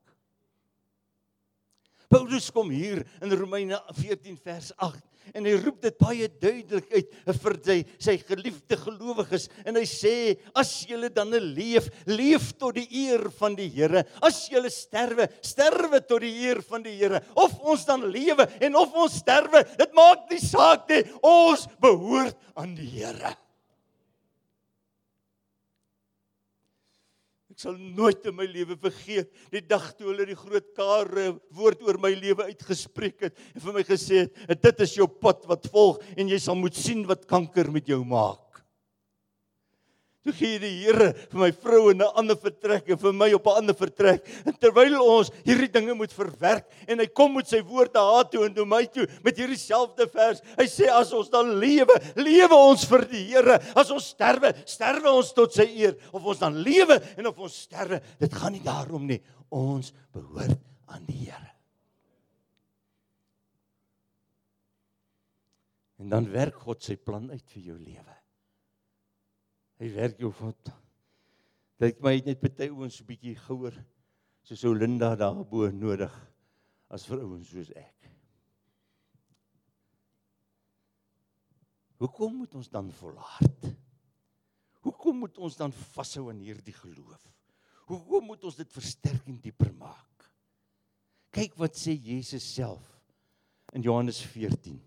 Paulus 2.07 2.47
kom 2.55 2.71
hier 2.71 3.03
in 3.19 3.35
Romeine 3.35 3.81
14 3.99 4.37
vers 4.39 4.71
8 4.79 5.03
en 5.33 5.47
hy 5.47 5.55
roep 5.61 5.79
dit 5.85 5.97
baie 5.99 6.27
duidelik 6.27 6.91
uit 6.93 7.15
vir 7.41 7.57
sy 7.67 7.77
sy 8.07 8.17
geliefde 8.27 8.77
gelowiges. 8.81 9.47
En 9.65 9.79
hy 9.79 9.85
sê 9.89 10.15
as 10.57 10.73
julle 10.89 11.09
dan 11.13 11.33
leef 11.33 11.89
leef 12.09 12.51
tot 12.59 12.77
die 12.77 12.87
eer 13.05 13.27
van 13.39 13.55
die 13.57 13.69
Here. 13.77 14.05
As 14.23 14.45
julle 14.51 14.71
sterwe 14.73 15.27
sterwe 15.45 16.01
tot 16.05 16.23
die 16.25 16.33
eer 16.45 16.61
van 16.65 16.85
die 16.85 16.95
Here. 16.99 17.21
Of 17.35 17.57
ons 17.63 17.85
dan 17.87 18.05
lewe 18.11 18.47
en 18.63 18.79
of 18.79 18.95
ons 18.95 19.19
sterwe 19.23 19.63
dit 19.77 19.97
maak 19.97 20.29
nie 20.31 20.43
saak 20.43 20.87
nie. 20.91 21.03
Ons 21.21 21.67
behoort 21.81 22.37
aan 22.57 22.73
die 22.77 22.89
Here 22.99 23.35
Ek 27.57 27.63
sal 27.63 27.77
nooit 27.81 28.21
in 28.29 28.35
my 28.37 28.45
lewe 28.45 28.75
vergeet 28.77 29.31
die 29.49 29.63
dag 29.65 29.87
toe 29.97 30.11
hulle 30.11 30.27
die 30.29 30.35
groot 30.37 30.67
kare 30.77 31.31
woord 31.57 31.79
oor 31.87 31.97
my 31.97 32.11
lewe 32.13 32.45
uitgespreek 32.51 33.23
het 33.25 33.39
en 33.55 33.63
vir 33.63 33.73
my 33.79 33.83
gesê 33.87 34.27
het 34.27 34.61
dit 34.61 34.83
is 34.85 34.93
jou 34.99 35.07
pad 35.09 35.41
wat 35.49 35.65
volg 35.73 35.97
en 36.13 36.29
jy 36.29 36.37
sal 36.37 36.53
moet 36.59 36.77
sien 36.77 37.01
wat 37.09 37.25
kanker 37.25 37.71
met 37.73 37.89
jou 37.89 38.03
maak. 38.05 38.43
Toe 40.27 40.35
gee 40.35 40.57
die 40.59 40.73
Here 40.81 41.13
vir 41.31 41.39
my 41.39 41.47
vrou 41.55 41.93
'n 41.93 42.03
ander 42.19 42.35
vertrek 42.35 42.89
en 42.91 42.97
vir 42.99 43.13
my 43.15 43.31
op 43.31 43.47
'n 43.47 43.63
ander 43.63 43.73
vertrek. 43.73 44.27
En 44.45 44.51
terwyl 44.51 44.99
ons 44.99 45.31
hierdie 45.45 45.71
dinge 45.71 45.93
moet 45.95 46.11
verwerk 46.11 46.67
en 46.85 46.99
hy 46.99 47.07
kom 47.07 47.33
met 47.33 47.47
sy 47.47 47.61
woord 47.63 47.93
na 47.93 48.03
haar 48.03 48.27
toe 48.27 48.43
en 48.43 48.53
na 48.53 48.65
my 48.65 48.83
toe 48.91 49.07
met 49.23 49.37
hierdie 49.37 49.55
selfde 49.55 50.05
vers. 50.11 50.41
Hy 50.57 50.67
sê 50.67 50.91
as 50.91 51.13
ons 51.13 51.29
dan 51.29 51.55
lewe, 51.55 51.95
lewe 52.17 52.55
ons 52.55 52.83
vir 52.83 53.07
die 53.07 53.23
Here. 53.27 53.55
As 53.73 53.89
ons 53.89 54.09
sterwe, 54.09 54.53
sterwe 54.65 55.07
ons 55.09 55.31
tot 55.31 55.53
sy 55.53 55.63
eer. 55.63 55.95
Of 56.11 56.25
ons 56.25 56.39
dan 56.39 56.59
lewe 56.59 57.01
en 57.17 57.27
of 57.27 57.39
ons 57.39 57.61
sterwe, 57.61 58.01
dit 58.19 58.33
gaan 58.33 58.51
nie 58.51 58.63
daarom 58.63 59.07
nie. 59.07 59.21
Ons 59.49 59.93
behoort 60.11 60.59
aan 60.87 61.05
die 61.07 61.23
Here. 61.23 61.55
En 66.03 66.09
dan 66.09 66.29
werk 66.29 66.59
God 66.67 66.83
sy 66.83 66.97
plan 66.97 67.31
uit 67.31 67.43
vir 67.55 67.63
jou 67.71 67.79
lewe. 67.79 68.16
Hy 69.77 69.89
werk 69.93 70.19
jou 70.21 70.31
wat 70.41 70.73
Dit 71.77 71.99
my 72.01 72.15
net 72.25 72.41
party 72.41 72.71
ouens 72.73 72.97
so 72.97 73.05
bietjie 73.05 73.35
gouer 73.37 73.75
soos 74.47 74.63
ou 74.65 74.73
Linda 74.73 75.11
daarbo 75.19 75.67
nodig 75.69 76.13
as 76.93 77.05
vir 77.05 77.21
ouens 77.21 77.51
soos 77.51 77.69
ek. 77.77 78.07
Hoekom 82.01 82.39
moet 82.41 82.53
ons 82.57 82.69
dan 82.71 82.89
volhard? 82.97 83.69
Hoekom 84.85 85.23
moet 85.25 85.37
ons 85.43 85.57
dan 85.59 85.73
vashou 85.93 86.27
aan 86.31 86.41
hierdie 86.41 86.75
geloof? 86.77 87.23
Hoekom 87.89 88.29
moet 88.31 88.45
ons 88.47 88.57
dit 88.57 88.73
versterk 88.73 89.25
en 89.29 89.39
dieper 89.41 89.73
maak? 89.77 90.27
Kyk 91.33 91.57
wat 91.59 91.77
sê 91.77 91.93
Jesus 91.93 92.45
self 92.55 92.85
in 93.75 93.85
Johannes 93.85 94.21
14. 94.31 94.77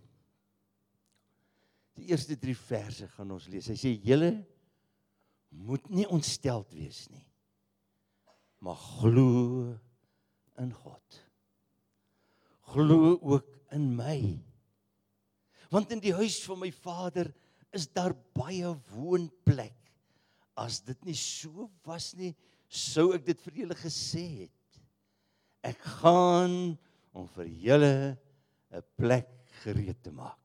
Die 2.01 2.09
eerste 2.11 2.39
3 2.39 2.57
verse 2.57 3.11
gaan 3.15 3.35
ons 3.37 3.47
lees. 3.53 3.69
Hy 3.71 3.77
sê: 3.79 3.93
"Julle 4.03 4.33
moet 5.51 5.89
nie 5.91 6.07
ontsteld 6.09 6.71
wees 6.73 7.07
nie. 7.11 7.27
Maar 8.61 8.77
glo 8.77 9.77
in 10.61 10.73
God. 10.73 11.21
Glo 12.71 13.19
ook 13.19 13.49
in 13.75 13.89
my. 13.97 14.21
Want 15.71 15.91
in 15.95 16.03
die 16.03 16.15
huis 16.15 16.39
van 16.47 16.61
my 16.63 16.71
Vader 16.75 17.31
is 17.75 17.87
daar 17.93 18.15
baie 18.37 18.71
woonplek. 18.95 19.77
As 20.59 20.81
dit 20.85 21.07
nie 21.07 21.17
so 21.17 21.71
was 21.87 22.13
nie, 22.19 22.35
sou 22.69 23.11
ek 23.17 23.25
dit 23.31 23.47
vir 23.47 23.63
julle 23.65 23.79
gesê 23.79 24.25
het. 24.45 24.81
Ek 25.67 25.81
gaan 26.01 26.77
om 27.17 27.27
vir 27.37 27.49
julle 27.65 27.95
'n 28.71 28.83
plek 28.97 29.31
gereed 29.63 30.03
te 30.03 30.13
maak. 30.15 30.39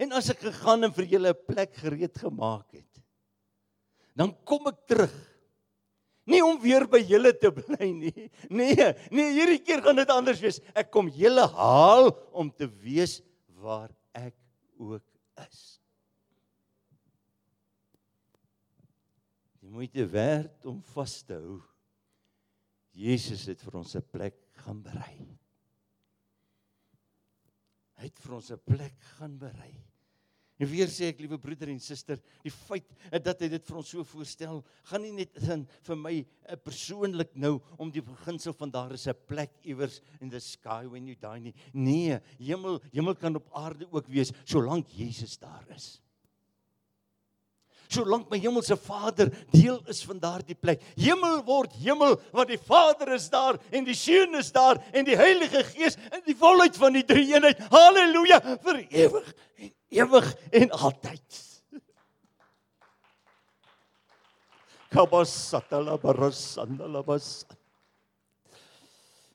En 0.00 0.12
as 0.12 0.30
ek 0.30 0.40
gegaan 0.50 0.84
en 0.84 0.92
vir 0.92 1.06
julle 1.06 1.30
'n 1.30 1.46
plek 1.46 1.74
gereed 1.76 2.18
gemaak 2.18 2.72
het, 2.72 2.93
dan 4.14 4.32
kom 4.46 4.70
ek 4.70 4.80
terug. 4.88 5.14
Nie 6.24 6.40
om 6.40 6.56
weer 6.62 6.86
by 6.88 7.02
julle 7.04 7.34
te 7.36 7.50
bly 7.52 7.90
nie. 7.92 8.28
Nee, 8.48 8.86
nee, 9.12 9.28
hierdie 9.36 9.60
keer 9.60 9.82
gaan 9.84 9.98
dit 10.00 10.12
anders 10.12 10.40
wees. 10.40 10.60
Ek 10.72 10.88
kom 10.94 11.10
julle 11.12 11.44
haal 11.52 12.08
om 12.32 12.48
te 12.48 12.68
wees 12.80 13.18
waar 13.60 13.92
ek 14.16 14.36
ook 14.80 15.04
is. 15.44 15.60
Die 19.60 19.72
moeite 19.72 20.06
werd 20.08 20.64
om 20.70 20.80
vas 20.94 21.20
te 21.26 21.36
hou. 21.36 21.60
Jesus 22.94 23.48
het 23.50 23.60
vir 23.64 23.80
ons 23.80 23.96
'n 23.96 24.06
plek 24.06 24.36
gaan 24.64 24.80
berei. 24.82 25.16
Hy 27.98 28.04
het 28.06 28.18
vir 28.22 28.34
ons 28.34 28.50
'n 28.52 28.60
plek 28.64 28.94
gaan 29.18 29.38
berei. 29.38 29.74
En 30.62 30.68
weer 30.70 30.90
sê 30.90 31.08
ek 31.10 31.18
liewe 31.24 31.38
broeder 31.42 31.72
en 31.72 31.80
suster, 31.82 32.20
die 32.44 32.52
feit 32.52 32.86
dat 33.24 33.40
hy 33.42 33.48
dit 33.56 33.66
vir 33.66 33.78
ons 33.80 33.88
so 33.90 34.04
voorstel, 34.06 34.60
gaan 34.86 35.02
nie 35.02 35.10
net 35.16 35.40
in 35.42 35.64
vir 35.88 35.98
my 35.98 36.14
eh, 36.20 36.54
persoonlik 36.62 37.34
nou 37.34 37.56
om 37.74 37.90
die 37.90 38.04
beginsel 38.04 38.54
van 38.54 38.70
daar 38.70 38.94
is 38.94 39.08
'n 39.08 39.18
plek 39.26 39.50
iewers 39.64 40.00
in 40.20 40.30
the 40.30 40.40
sky 40.40 40.86
when 40.86 41.06
you 41.06 41.16
die 41.16 41.40
nie. 41.40 41.54
Nee, 41.72 42.20
hemel, 42.38 42.80
hemel 42.92 43.14
kan 43.14 43.34
op 43.34 43.50
aarde 43.52 43.88
ook 43.90 44.06
wees 44.06 44.32
solank 44.44 44.86
Jesus 44.88 45.38
daar 45.38 45.66
is 45.74 46.00
solank 47.94 48.30
my 48.30 48.38
hemelse 48.42 48.76
Vader 48.80 49.30
deel 49.52 49.80
is 49.90 50.02
van 50.06 50.18
daardie 50.18 50.56
plek. 50.58 50.82
Hemel 50.98 51.42
word 51.46 51.74
hemel 51.82 52.16
want 52.34 52.50
die 52.52 52.60
Vader 52.60 53.14
is 53.14 53.28
daar 53.32 53.58
en 53.70 53.86
die 53.86 53.96
Seun 53.98 54.34
is 54.40 54.50
daar 54.54 54.80
en 54.92 55.06
die 55.06 55.18
Heilige 55.18 55.64
Gees 55.72 55.98
in 56.10 56.24
die 56.26 56.36
volheid 56.38 56.76
van 56.80 56.96
die 56.96 57.04
drie 57.06 57.26
eenheid. 57.32 57.60
Halleluja 57.72 58.40
vir 58.64 58.82
ewig 58.88 59.32
en 59.58 59.72
ewig 59.94 60.30
en 60.60 60.74
altyd. 60.74 61.40
Kabasatala 64.94 65.98
barasandala 65.98 67.02
bas. 67.06 67.44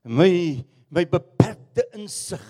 My 0.03 0.63
my 0.89 1.05
beperkte 1.05 1.85
insig 1.93 2.43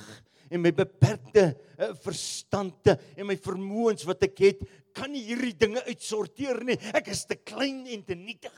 en 0.49 0.61
my 0.63 0.71
beperkte 0.73 1.51
uh, 1.77 1.91
verstande 2.01 2.95
en 3.17 3.27
my 3.29 3.35
vermoëns 3.37 4.05
wat 4.07 4.23
ek 4.29 4.43
het, 4.45 4.61
kan 4.95 5.11
nie 5.13 5.21
hierdie 5.27 5.53
dinge 5.59 5.83
uitsorteer 5.85 6.63
nie. 6.65 6.77
Ek 6.95 7.11
is 7.13 7.25
te 7.29 7.37
klein 7.37 7.83
en 7.91 8.05
te 8.07 8.17
nietig. 8.17 8.55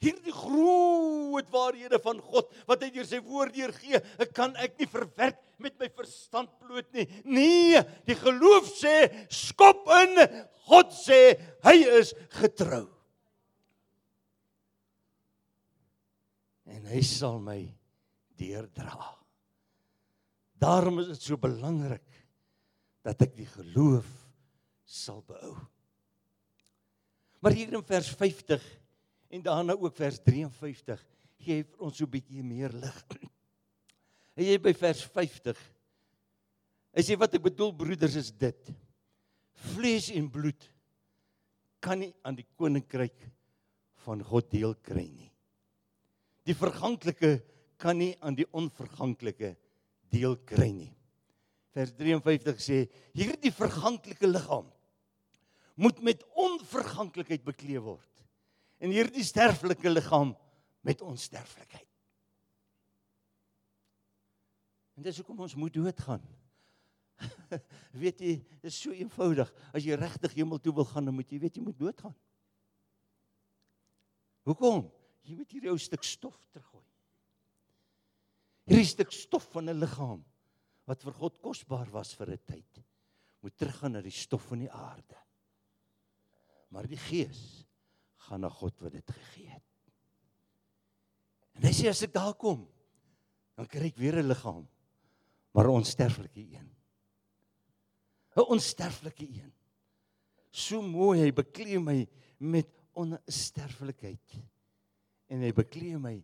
Hierdie 0.00 0.32
groot 0.32 1.50
waarhede 1.52 1.98
van 2.00 2.22
God 2.24 2.48
wat 2.68 2.80
hy 2.80 2.88
deur 2.94 3.08
sy 3.08 3.18
woord 3.20 3.52
deurgee, 3.52 4.00
ek 4.22 4.32
kan 4.36 4.54
ek 4.56 4.78
nie 4.80 4.88
verwerk 4.88 5.42
met 5.60 5.76
my 5.76 5.90
verstand 5.92 6.48
bloot 6.62 6.88
nie. 6.96 7.04
Nee, 7.28 7.82
die 8.08 8.16
geloof 8.16 8.70
sê 8.78 8.94
skop 9.28 9.84
in. 9.98 10.22
God 10.70 10.94
sê 10.96 11.20
hy 11.66 11.76
is 12.00 12.14
getrou. 12.38 12.86
En 16.70 16.88
hy 16.88 17.02
sal 17.04 17.36
my 17.44 17.60
deurdra. 18.40 18.96
Daarom 20.60 21.02
is 21.04 21.12
dit 21.12 21.28
so 21.28 21.40
belangrik 21.40 22.06
dat 23.04 23.20
ek 23.24 23.36
die 23.36 23.48
geloof 23.48 24.08
sal 24.88 25.20
behou. 25.28 25.58
Maar 27.40 27.56
hier 27.56 27.72
in 27.72 27.84
vers 27.84 28.08
50 28.16 28.64
en 29.30 29.42
daarna 29.42 29.76
ook 29.78 29.96
vers 29.96 30.18
53 30.26 31.02
gee 31.40 31.60
hy 31.60 31.66
ons 31.78 31.96
so 31.96 32.04
'n 32.04 32.10
bietjie 32.10 32.42
meer 32.44 32.72
lig. 32.72 32.98
Hy 34.36 34.44
sê 34.44 34.58
by 34.62 34.72
vers 34.74 35.02
50 35.14 35.60
Hy 36.90 37.02
sê 37.06 37.16
wat 37.18 37.34
ek 37.38 37.44
bedoel 37.44 37.70
broeders 37.76 38.16
is 38.18 38.32
dit. 38.34 38.70
Vlees 39.70 40.10
en 40.10 40.26
bloed 40.32 40.66
kan 41.80 42.00
nie 42.02 42.10
aan 42.26 42.36
die 42.36 42.46
koninkryk 42.58 43.16
van 44.04 44.24
God 44.26 44.50
deel 44.50 44.74
kry 44.82 45.06
nie. 45.06 45.30
Die 46.44 46.56
verganklike 46.56 47.38
kan 47.80 48.00
nie 48.00 48.16
aan 48.20 48.34
die 48.36 48.48
onverganklike 48.50 49.54
deel 50.10 50.36
kry 50.48 50.70
nie. 50.74 50.90
Vers 51.70 51.94
53 51.94 52.58
sê 52.58 52.78
hierdie 53.14 53.54
verganklike 53.54 54.26
liggaam 54.26 54.66
moet 55.80 56.02
met 56.02 56.26
onverganklikheid 56.34 57.44
bekleed 57.46 57.84
word 57.84 58.09
en 58.80 58.92
hierdie 58.94 59.24
sterflike 59.24 59.92
liggaam 59.92 60.34
met 60.86 61.02
onsterflikheid. 61.04 61.88
En 64.96 65.04
dis 65.04 65.20
hoekom 65.20 65.40
ons 65.46 65.56
moet 65.60 65.74
doodgaan. 65.74 66.24
weet 68.04 68.20
jy, 68.24 68.34
dit 68.40 68.68
is 68.68 68.80
so 68.80 68.92
eenvoudig. 68.96 69.48
As 69.76 69.84
jy 69.84 69.96
regtig 70.00 70.36
hemel 70.40 70.60
toe 70.60 70.74
wil 70.76 70.88
gaan, 70.88 71.08
dan 71.08 71.16
moet 71.16 71.32
jy 71.32 71.40
weet 71.40 71.60
jy 71.60 71.64
moet 71.64 71.78
doodgaan. 71.80 72.16
Hoekom? 74.48 74.86
Jy 75.28 75.36
moet 75.36 75.52
hierdie 75.52 75.72
ou 75.72 75.80
stuk 75.80 76.04
stof 76.04 76.36
teruggooi 76.48 76.84
hierdie 78.70 78.86
stuk 78.86 79.10
stof 79.10 79.48
van 79.50 79.68
'n 79.68 79.80
liggaam 79.82 80.22
wat 80.86 81.02
vir 81.02 81.12
God 81.12 81.40
kosbaar 81.42 81.90
was 81.90 82.14
vir 82.14 82.30
'n 82.30 82.44
tyd 82.46 82.82
moet 83.42 83.56
teruggaan 83.56 83.92
na 83.92 84.02
die 84.02 84.14
stof 84.14 84.42
van 84.42 84.58
die 84.58 84.70
aarde. 84.70 85.16
Maar 86.70 86.86
die 86.86 86.96
gees 86.96 87.64
gaan 88.26 88.44
na 88.44 88.50
God 88.52 88.76
wat 88.84 88.92
dit 88.92 89.12
gegee 89.12 89.48
het. 89.48 89.66
En 91.58 91.66
hy 91.68 91.72
sê 91.76 91.88
as 91.90 92.02
ek 92.06 92.14
daar 92.14 92.34
kom, 92.40 92.66
dan 93.58 93.68
kry 93.68 93.90
ek 93.90 93.98
weer 94.00 94.20
'n 94.20 94.28
liggaam, 94.28 94.66
maar 95.52 95.66
'n 95.66 95.80
onsterflike 95.80 96.40
een. 96.40 96.68
'n 98.36 98.46
Onsterflike 98.54 99.26
een. 99.26 99.52
So 100.50 100.82
mooi 100.82 101.20
hy 101.20 101.32
beklee 101.32 101.78
my 101.78 102.08
met 102.38 102.68
onsterflikheid 102.92 104.40
en 105.30 105.42
hy 105.42 105.52
beklee 105.52 105.98
my 105.98 106.16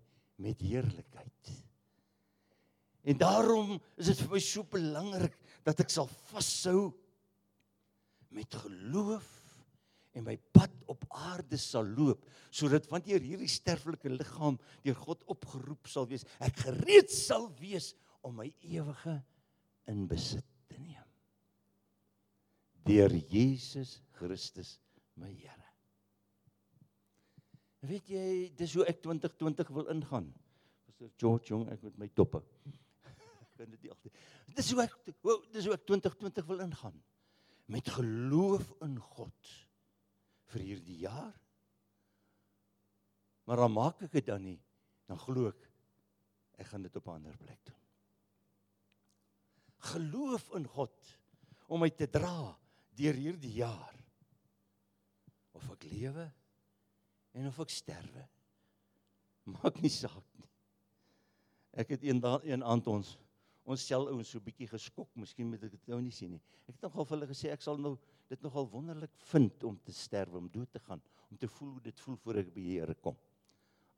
met 0.42 0.60
heerlikheid. 0.60 1.52
En 3.06 3.18
daarom 3.18 3.76
is 3.96 4.06
dit 4.10 4.18
vir 4.18 4.32
my 4.34 4.40
so 4.42 4.64
belangrik 4.64 5.36
dat 5.62 5.80
ek 5.80 5.90
sal 5.90 6.08
vashou 6.32 6.90
met 8.34 8.54
geloof 8.54 9.28
en 10.16 10.24
my 10.24 10.36
pad 10.56 10.72
op 10.90 11.04
aarde 11.28 11.58
sal 11.60 11.86
loop 11.96 12.24
sodat 12.54 12.88
wanneer 12.88 13.20
hierdie 13.20 13.50
sterflike 13.50 14.10
liggaam 14.12 14.56
deur 14.84 14.96
God 15.02 15.24
opgeroep 15.32 15.90
sal 15.92 16.08
wees, 16.08 16.24
ek 16.40 16.64
gereed 16.64 17.12
sal 17.12 17.50
wees 17.60 17.92
om 18.24 18.38
my 18.40 18.48
ewige 18.64 19.18
in 19.90 20.06
besit 20.10 20.46
te 20.70 20.80
neem. 20.80 21.04
Deur 22.86 23.12
Jesus 23.30 23.98
Christus 24.16 24.76
my 25.20 25.30
Here. 25.30 25.62
Weet 27.86 28.08
jy, 28.10 28.26
dis 28.56 28.72
hoe 28.74 28.86
ek 28.88 28.98
2020 29.04 29.68
wil 29.76 29.92
ingaan. 29.92 30.32
Pastor 30.88 31.12
George 31.20 31.52
Jong, 31.52 31.68
ek 31.70 31.84
met 31.86 32.00
my 32.00 32.08
toppe 32.16 32.40
kan 33.56 33.68
dit 33.70 33.84
nie 33.84 33.92
altyd. 33.92 34.24
Dis 34.56 34.72
hoe 34.72 34.82
ek 34.86 34.96
dis 35.54 35.68
hoe 35.68 35.76
ek 35.76 35.84
2020 35.88 36.48
wil 36.48 36.64
ingaan. 36.66 36.96
Met 37.72 37.88
geloof 37.94 38.72
in 38.84 38.98
God 39.02 39.54
vir 40.52 40.64
hierdie 40.70 40.98
jaar. 41.04 41.34
Maar 43.46 43.62
dan 43.62 43.74
maak 43.74 44.02
ek 44.06 44.14
dit 44.18 44.26
dan 44.26 44.42
nie, 44.42 44.58
dan 45.06 45.20
glo 45.22 45.50
ek 45.52 45.64
ek 46.56 46.70
gaan 46.70 46.86
dit 46.86 46.96
op 46.96 47.06
'n 47.06 47.18
ander 47.18 47.36
plek 47.36 47.60
doen. 47.68 47.82
Geloof 49.92 50.54
in 50.56 50.66
God 50.66 51.18
om 51.68 51.80
my 51.80 51.90
te 51.90 52.08
dra 52.08 52.56
deur 52.96 53.14
hierdie 53.14 53.52
jaar. 53.60 53.94
Of 55.52 55.70
ek 55.70 55.84
lewe 55.84 56.32
en 57.32 57.46
of 57.46 57.60
ek 57.60 57.70
sterwe. 57.70 58.24
Maak 59.44 59.80
nie 59.82 59.92
saak 59.92 60.24
nie. 60.34 60.48
Ek 61.72 61.88
het 61.88 62.02
eendag 62.02 62.44
een 62.44 62.64
aand 62.64 62.86
ons 62.86 63.18
ons 63.66 63.82
sel 63.82 64.06
ouens 64.06 64.28
so 64.30 64.40
bietjie 64.40 64.68
geskok, 64.70 65.08
miskien 65.18 65.48
moet 65.50 65.64
ek 65.66 65.72
dit 65.74 65.88
nou 65.90 65.98
nie 66.00 66.14
sien 66.14 66.30
nie. 66.30 66.42
Ek 66.68 66.76
het 66.76 66.84
nogal 66.86 67.04
vir 67.04 67.16
hulle 67.16 67.28
gesê 67.32 67.50
ek 67.50 67.64
sal 67.64 67.80
nou 67.82 67.96
dit 68.28 68.42
nogal 68.42 68.68
wonderlik 68.70 69.12
vind 69.30 69.64
om 69.64 69.78
te 69.82 69.92
sterwe, 69.94 70.38
om 70.38 70.48
dood 70.50 70.70
te 70.72 70.82
gaan, 70.82 71.02
om 71.30 71.38
te 71.38 71.48
voel 71.48 71.76
hoe 71.76 71.84
dit 71.88 72.00
voel 72.00 72.16
voor 72.22 72.40
ek 72.42 72.52
by 72.54 72.62
die 72.62 72.78
Here 72.78 72.96
kom. 73.02 73.16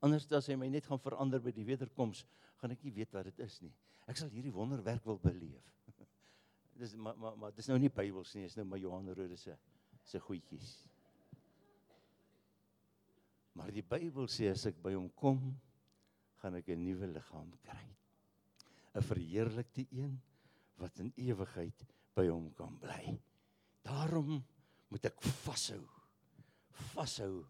Anders 0.05 0.29
as 0.37 0.51
hy 0.51 0.57
my 0.59 0.69
net 0.71 0.87
gaan 0.87 1.01
verander 1.03 1.43
by 1.43 1.53
die 1.55 1.67
wederkoms, 1.67 2.25
gaan 2.61 2.75
ek 2.75 2.85
nie 2.87 2.95
weet 2.95 3.15
wat 3.17 3.31
dit 3.31 3.41
is 3.47 3.59
nie. 3.65 3.73
Ek 4.09 4.19
sal 4.21 4.31
hierdie 4.33 4.53
wonderwerk 4.55 5.05
wil 5.09 5.19
beleef. 5.23 5.65
dis 6.79 6.95
maar 6.97 7.17
maar 7.19 7.37
maar 7.41 7.57
dis 7.57 7.69
nou 7.71 7.79
nie 7.81 7.91
Bybels 7.93 8.35
nie, 8.37 8.47
dis 8.47 8.57
nou 8.61 8.67
my 8.69 8.79
Johan 8.81 9.11
Rode 9.11 9.37
se 9.41 9.57
se 10.09 10.21
goedjies. 10.23 10.71
Maar 13.59 13.73
die 13.75 13.83
Bybel 13.83 14.29
sê 14.31 14.53
as 14.53 14.65
ek 14.71 14.79
by 14.81 14.95
hom 14.95 15.09
kom, 15.19 15.41
gaan 16.39 16.55
ek 16.55 16.69
'n 16.71 16.85
nuwe 16.85 17.09
liggaam 17.11 17.51
kry. 17.65 17.87
'n 18.95 19.03
verheerlikte 19.03 19.85
een 19.91 20.15
wat 20.79 20.99
in 21.03 21.13
ewigheid 21.17 21.85
by 22.15 22.29
hom 22.29 22.53
kan 22.55 22.79
bly. 22.79 23.19
Daarom 23.89 24.37
moet 24.93 25.09
ek 25.09 25.23
vashou. 25.45 25.83
Vashou 26.93 27.43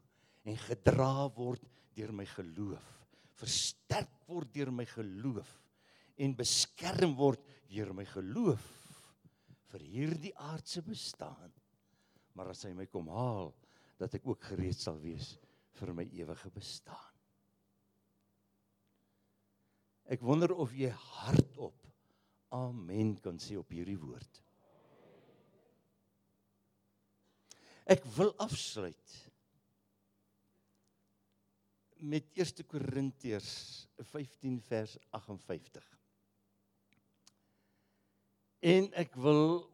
en 0.48 0.58
gedra 0.62 1.28
word 1.36 1.64
deur 1.98 2.12
my 2.14 2.24
geloof, 2.30 2.84
versterk 3.40 4.12
word 4.28 4.52
deur 4.54 4.70
my 4.72 4.86
geloof 4.88 5.50
en 6.18 6.34
beskerm 6.38 7.14
word 7.18 7.42
deur 7.70 7.90
my 7.94 8.06
geloof 8.08 8.64
vir 9.72 9.84
hierdie 9.84 10.32
aardse 10.48 10.82
bestaan. 10.86 11.52
Maar 12.38 12.54
as 12.54 12.64
hy 12.66 12.72
my 12.76 12.86
kom 12.90 13.10
haal, 13.12 13.52
dat 13.98 14.14
ek 14.14 14.26
ook 14.30 14.46
gereed 14.52 14.78
sal 14.78 14.98
wees 15.02 15.34
vir 15.78 15.92
my 15.94 16.06
ewige 16.14 16.50
bestaan. 16.54 17.14
Ek 20.08 20.22
wonder 20.24 20.54
of 20.56 20.72
jy 20.72 20.88
hardop 20.94 21.82
amen 22.54 23.16
kan 23.20 23.36
sê 23.42 23.58
op 23.60 23.74
hierdie 23.74 23.98
woord. 24.00 24.38
Ek 27.88 28.04
wil 28.18 28.34
afsluit 28.44 29.14
met 31.98 32.28
1 32.36 32.66
Korintiërs 32.68 33.52
15 34.10 34.58
vers 34.68 34.98
58. 35.16 35.86
En 38.68 38.90
ek 38.98 39.16
wil 39.18 39.64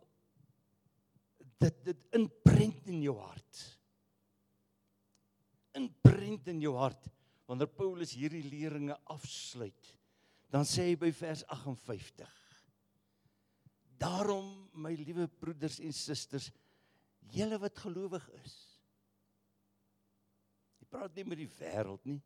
dit 1.64 1.82
dit 1.88 2.06
inprent 2.16 2.88
in 2.92 3.02
jou 3.02 3.16
hart. 3.18 3.60
Inprent 5.74 6.48
in 6.52 6.62
jou 6.62 6.76
hart 6.78 7.10
wanneer 7.48 7.68
Paulus 7.76 8.14
hierdie 8.16 8.44
leringe 8.46 8.96
afsluit. 9.12 9.90
Dan 10.54 10.64
sê 10.68 10.92
hy 10.92 10.96
by 11.00 11.10
vers 11.12 11.42
58. 11.50 12.30
Daarom 14.00 14.46
my 14.80 14.94
liewe 14.96 15.26
broeders 15.40 15.80
en 15.82 15.92
susters, 15.96 16.50
julle 17.34 17.58
wat 17.62 17.78
gelowig 17.82 18.24
is. 18.42 18.54
Hy 20.80 20.88
praat 20.90 21.16
nie 21.16 21.26
met 21.26 21.40
die 21.40 21.50
wêreld 21.58 22.06
nie. 22.08 22.20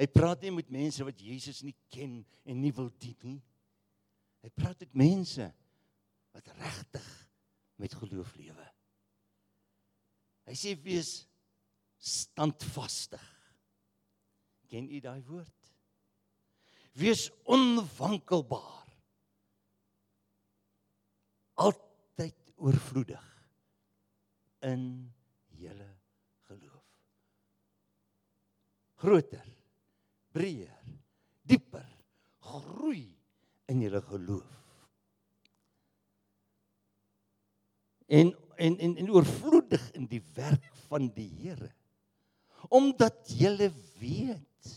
Hy 0.00 0.06
praat 0.08 0.44
nie 0.44 0.52
met 0.56 0.70
mense 0.72 1.04
wat 1.04 1.20
Jesus 1.20 1.62
nie 1.64 1.74
ken 1.92 2.20
en 2.48 2.60
nie 2.60 2.72
wil 2.76 2.90
dien 3.00 3.18
nie. 3.24 3.40
Hy 4.42 4.50
praat 4.56 4.80
met 4.84 4.96
mense 5.04 5.48
wat 6.32 6.48
regtig 6.58 7.08
met 7.80 7.94
geloof 7.98 8.32
lewe. 8.40 8.68
Hy 10.48 10.56
sê 10.58 10.74
wees 10.82 11.22
standvastig. 12.02 13.28
Ken 14.72 14.88
u 14.88 15.00
daai 15.04 15.20
woord? 15.28 15.68
Wees 16.98 17.28
onwankelbaar. 17.48 18.88
Altyd 21.62 22.56
oorvloedig 22.56 23.31
in 24.66 24.84
julle 25.58 25.88
geloof. 26.48 26.86
Groter, 29.02 29.48
breër, 30.32 30.78
dieper 31.42 31.88
groei 32.42 33.06
in 33.70 33.82
julle 33.82 34.02
geloof. 34.10 34.58
En 38.12 38.34
en 38.62 38.76
en, 38.78 38.96
en 39.00 39.10
oorvloedig 39.10 39.84
in 39.96 40.04
die 40.06 40.22
werk 40.36 40.68
van 40.86 41.08
die 41.14 41.30
Here. 41.40 41.70
Omdat 42.68 43.32
julle 43.38 43.72
weet 43.98 44.68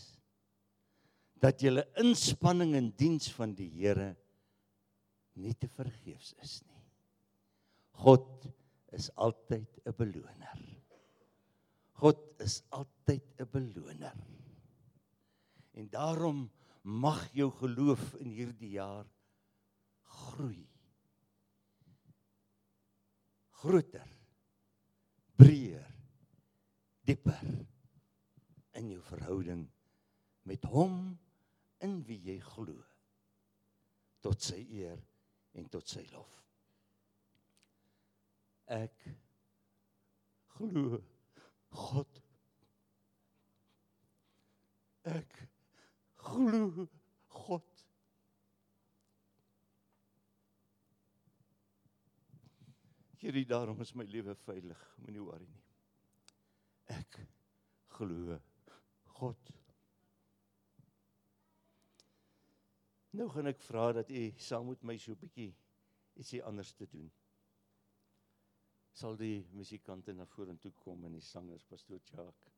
dat 1.44 1.60
julle 1.60 1.84
inspanning 2.00 2.74
in 2.74 2.88
diens 2.96 3.28
van 3.36 3.52
die 3.54 3.68
Here 3.76 4.14
nie 5.36 5.54
te 5.54 5.68
vergeefs 5.68 6.32
is 6.42 6.58
nie. 6.64 6.82
God 8.00 8.48
is 8.92 9.10
altyd 9.14 9.68
'n 9.84 9.94
beloner. 9.96 10.58
God 11.98 12.18
is 12.38 12.62
altyd 12.70 13.24
'n 13.40 13.48
beloner. 13.50 14.16
En 15.72 15.88
daarom 15.88 16.50
mag 16.82 17.32
jou 17.32 17.50
geloof 17.50 18.14
in 18.14 18.30
hierdie 18.30 18.70
jaar 18.70 19.06
groei. 20.02 20.68
Groter. 23.50 24.08
Breër. 25.36 25.94
Dieper 27.06 27.66
in 28.76 28.90
jou 28.90 29.02
verhouding 29.02 29.66
met 30.42 30.64
hom 30.64 31.18
in 31.84 32.00
wie 32.06 32.18
jy 32.22 32.38
glo 32.40 32.82
tot 34.20 34.42
sy 34.42 34.58
eer 34.80 34.98
en 35.56 35.68
tot 35.70 35.88
sy 35.88 36.04
lof. 36.12 36.45
Ek 38.66 39.04
glo 40.56 40.98
God. 41.70 42.22
Ek 45.06 45.36
glo 46.18 46.88
God. 47.28 47.84
Hierdie 53.22 53.46
daarom 53.46 53.80
is 53.82 53.94
my 53.94 54.04
lewe 54.10 54.34
veilig, 54.42 54.82
moenie 55.02 55.22
worry 55.22 55.46
nie. 55.46 55.62
Ek 56.96 57.20
glo 57.94 58.40
God. 59.20 59.52
Nou 63.16 63.28
gaan 63.32 63.48
ek 63.48 63.62
vra 63.64 63.92
dat 63.96 64.10
u 64.10 64.24
saam 64.42 64.66
met 64.68 64.82
my 64.82 64.98
so 64.98 65.14
'n 65.14 65.22
bietjie 65.22 65.54
ietsie 66.18 66.42
anders 66.42 66.72
te 66.74 66.86
doen. 66.90 67.08
Sal 68.96 69.16
die 69.20 69.42
musikante 69.52 70.14
na 70.16 70.24
vorentoe 70.24 70.72
kom 70.80 71.02
en 71.04 71.18
die 71.18 71.24
sangers 71.24 71.64
pastoor 71.68 72.00
Jacques. 72.00 72.54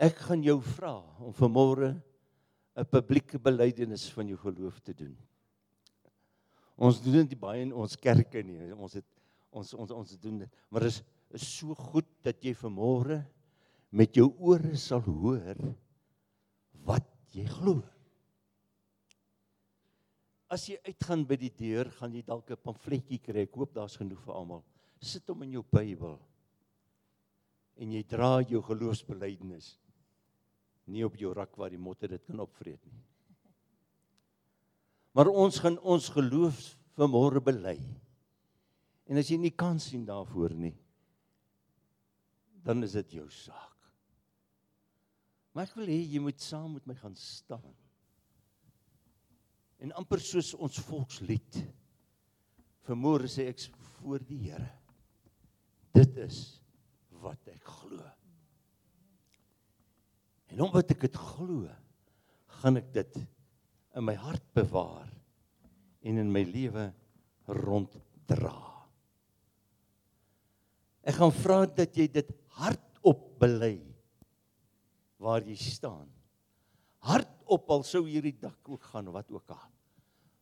Ek 0.00 0.20
gaan 0.26 0.44
jou 0.44 0.58
vra 0.64 0.98
om 1.20 1.32
vanmôre 1.36 1.90
'n 2.76 2.84
publieke 2.88 3.38
belydenis 3.38 4.08
van 4.12 4.28
jou 4.28 4.36
geloof 4.36 4.80
te 4.80 4.94
doen. 4.94 5.16
Ons 6.76 7.00
doen 7.02 7.26
dit 7.26 7.38
baie 7.40 7.62
in 7.62 7.72
ons 7.72 7.96
kerke 7.96 8.42
nie. 8.42 8.72
Ons 8.72 8.94
het 9.00 9.06
ons 9.50 9.74
ons 9.74 9.90
ons 9.90 10.18
doen 10.22 10.38
dit, 10.38 10.58
maar 10.70 10.80
dit 10.80 10.92
is, 10.92 11.02
is 11.34 11.46
so 11.58 11.74
goed 11.74 12.06
dat 12.22 12.38
jy 12.44 12.54
vanmôre 12.54 13.24
met 13.90 14.14
jou 14.14 14.28
ore 14.38 14.76
sal 14.76 15.02
hoor 15.02 15.56
wat 16.86 17.06
jy 17.34 17.44
glo. 17.44 17.82
As 20.50 20.66
jy 20.66 20.80
uitgaan 20.82 21.22
by 21.30 21.36
die 21.38 21.52
deur, 21.54 21.92
gaan 22.00 22.14
jy 22.14 22.24
dalk 22.26 22.50
'n 22.50 22.56
pamfletjie 22.56 23.20
kry. 23.22 23.42
Ek 23.46 23.54
hoop 23.54 23.72
daar's 23.74 23.96
genoeg 23.96 24.20
vir 24.24 24.34
almal. 24.34 24.64
Sit 25.00 25.28
hom 25.28 25.42
in 25.42 25.52
jou 25.52 25.62
Bybel. 25.62 26.18
En 27.76 27.92
jy 27.92 28.02
dra 28.02 28.42
jou 28.42 28.60
geloofsbelijdenis 28.60 29.78
nie 30.90 31.04
op 31.06 31.16
jou 31.16 31.32
rak 31.32 31.56
waar 31.56 31.70
die 31.70 31.78
motte 31.78 32.08
dit 32.10 32.22
kan 32.26 32.40
opvreet 32.40 32.82
nie. 32.84 33.02
Maar 35.14 35.28
ons 35.28 35.58
gaan 35.58 35.78
ons 35.78 36.08
geloof 36.08 36.58
vanmôre 36.98 37.42
bely. 37.42 37.78
En 39.10 39.18
as 39.18 39.30
jy 39.30 39.38
nie 39.38 39.54
kan 39.54 39.78
sien 39.82 40.04
daarvoor 40.06 40.54
nie, 40.54 40.76
dan 42.62 42.82
is 42.82 42.92
dit 42.92 43.18
jou 43.18 43.26
saak. 43.30 43.76
Maar 45.54 45.66
ek 45.66 45.78
wil 45.80 45.90
hê 45.90 45.98
jy 46.04 46.20
moet 46.22 46.42
saam 46.42 46.76
met 46.76 46.86
my 46.86 46.94
gaan 46.94 47.16
staan. 47.18 47.74
En 49.80 49.92
amper 49.96 50.20
soos 50.20 50.52
ons 50.60 50.80
volkslied. 50.84 51.60
Vermoere 52.84 53.28
sê 53.30 53.48
ek 53.50 53.62
voor 54.00 54.22
die 54.28 54.40
Here. 54.48 54.68
Dit 55.96 56.16
is 56.20 56.40
wat 57.22 57.48
ek 57.50 57.64
glo. 57.66 58.04
En 60.50 60.64
omdat 60.66 60.92
ek 60.94 61.06
dit 61.06 61.16
glo, 61.16 61.68
gaan 62.60 62.80
ek 62.80 62.90
dit 62.94 63.20
in 63.96 64.04
my 64.06 64.16
hart 64.18 64.44
bewaar 64.56 65.08
en 66.06 66.20
in 66.20 66.30
my 66.32 66.42
lewe 66.46 66.90
ronddra. 67.60 68.56
Ek 71.00 71.16
gaan 71.16 71.32
vra 71.34 71.62
dat 71.66 71.96
jy 71.96 72.06
dit 72.12 72.32
hardop 72.60 73.22
bely 73.40 73.78
waar 75.20 75.44
jy 75.46 75.56
staan. 75.60 76.08
Hardop 77.50 77.70
al 77.74 77.82
sou 77.82 78.04
hierdie 78.06 78.36
dak 78.38 78.68
ook 78.70 78.84
gaan 78.92 79.08
wat 79.10 79.26
ook 79.34 79.50
al. 79.50 79.70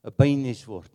'n 0.04 0.12
Bynes 0.12 0.60
word. 0.68 0.92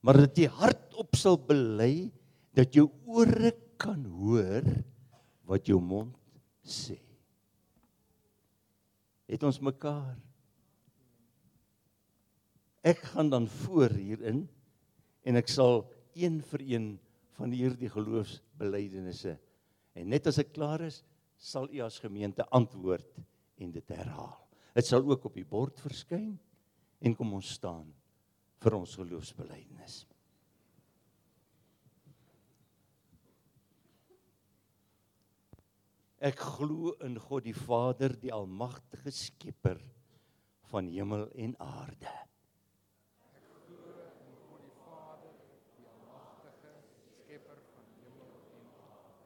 Maar 0.00 0.16
dat 0.28 0.38
jy 0.38 0.46
hardop 0.46 1.16
sal 1.16 1.36
bely 1.36 2.12
dat 2.54 2.72
jou 2.72 2.86
ore 3.04 3.50
kan 3.76 4.04
hoor 4.04 4.62
wat 5.42 5.66
jou 5.66 5.80
mond 5.80 6.14
sê. 6.62 6.98
Het 9.26 9.42
ons 9.42 9.58
mekaar. 9.58 10.16
Ek 12.82 13.02
gaan 13.10 13.30
dan 13.30 13.48
voor 13.48 13.90
hierin 13.90 14.48
en 15.24 15.36
ek 15.36 15.48
sal 15.48 15.90
een 16.14 16.40
vir 16.42 16.62
een 16.62 16.98
van 17.34 17.50
hierdie 17.50 17.90
geloofsbelijdenisse 17.90 19.34
en 19.94 20.08
net 20.08 20.26
as 20.26 20.38
ek 20.38 20.54
klaar 20.54 20.80
is, 20.80 21.02
sal 21.36 21.66
u 21.74 21.80
as 21.82 21.98
gemeente 21.98 22.46
antwoord 22.46 23.18
en 23.58 23.72
dit 23.72 23.88
herhaal. 23.88 24.39
Dit 24.74 24.86
sal 24.86 25.02
ook 25.06 25.24
op 25.26 25.34
die 25.34 25.46
bord 25.46 25.80
verskyn 25.82 26.38
en 27.00 27.16
kom 27.16 27.34
ons 27.34 27.56
staan 27.58 27.88
vir 28.60 28.76
ons 28.76 28.94
geloofsbelijdenis. 29.00 30.04
Ek 36.20 36.36
glo 36.36 36.92
in 37.00 37.14
God 37.16 37.46
die 37.46 37.56
Vader, 37.56 38.12
die 38.20 38.32
almagtige 38.36 39.08
Skepper 39.16 39.78
van 40.68 40.90
hemel 40.92 41.24
en 41.32 41.54
aarde. 41.64 42.12
Ek 43.32 43.46
glo 43.64 43.94
in 44.20 44.34
God 44.44 44.60
die 44.60 44.74
Vader, 44.82 45.32
die 45.78 45.88
almagtige 45.88 46.74
Skepper 47.14 47.62
van 47.72 47.88
hemel 48.02 48.36
en 48.52 48.68
aarde. 48.84 49.16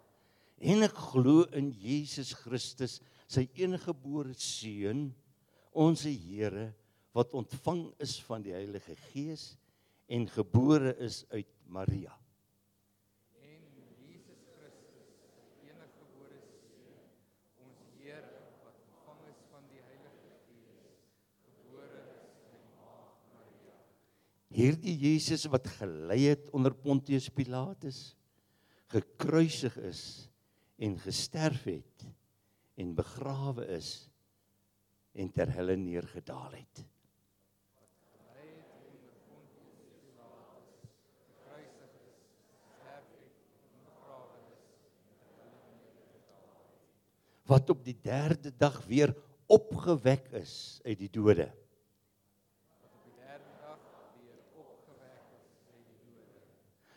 En 0.70 0.86
ek 0.86 1.02
glo 1.10 1.42
in 1.58 1.74
Jesus 1.82 2.30
Christus, 2.44 3.00
sy 3.26 3.48
eniggebore 3.58 4.38
seun, 4.38 5.08
ons 5.74 6.06
Here 6.06 6.70
wat 7.14 7.34
ontvang 7.34 7.86
is 8.02 8.16
van 8.26 8.42
die 8.42 8.54
Heilige 8.54 8.96
Gees 9.10 9.54
en 10.10 10.26
gebore 10.30 10.94
is 11.02 11.22
uit 11.30 11.50
Maria. 11.70 12.12
En 13.38 13.62
Jesus 14.02 14.42
Christus, 14.54 15.10
eniggebore 15.62 16.40
seun, 16.42 17.04
ons 17.62 17.84
Here 17.98 18.22
wat 18.62 18.80
ontvang 18.82 19.20
is 19.30 19.44
van 19.50 19.66
die 19.70 19.82
Heilige 19.82 20.38
Gees, 20.46 20.96
gebore 21.46 22.02
is 22.02 22.48
uit 22.50 23.20
Maria. 23.34 23.78
Hierdie 24.54 24.96
Jesus 25.06 25.46
wat 25.50 25.70
gelei 25.78 26.24
het 26.30 26.50
onder 26.54 26.74
Pontius 26.74 27.30
Pilatus, 27.30 28.16
gekruisig 28.94 29.78
is 29.86 30.02
en 30.82 30.98
gesterf 31.02 31.64
het 31.66 32.10
en 32.78 32.94
begrawe 32.98 33.66
is 33.74 34.04
en 35.14 35.30
ter 35.32 35.52
helle 35.54 35.76
neergedaal 35.76 36.58
het. 36.58 36.84
wat 47.44 47.70
op 47.70 47.84
die 47.84 47.96
3de 48.00 48.52
dag 48.56 48.80
weer 48.88 49.12
opgewek 49.46 50.30
is 50.40 50.80
uit 50.84 50.98
die 50.98 51.10
dode. 51.12 51.50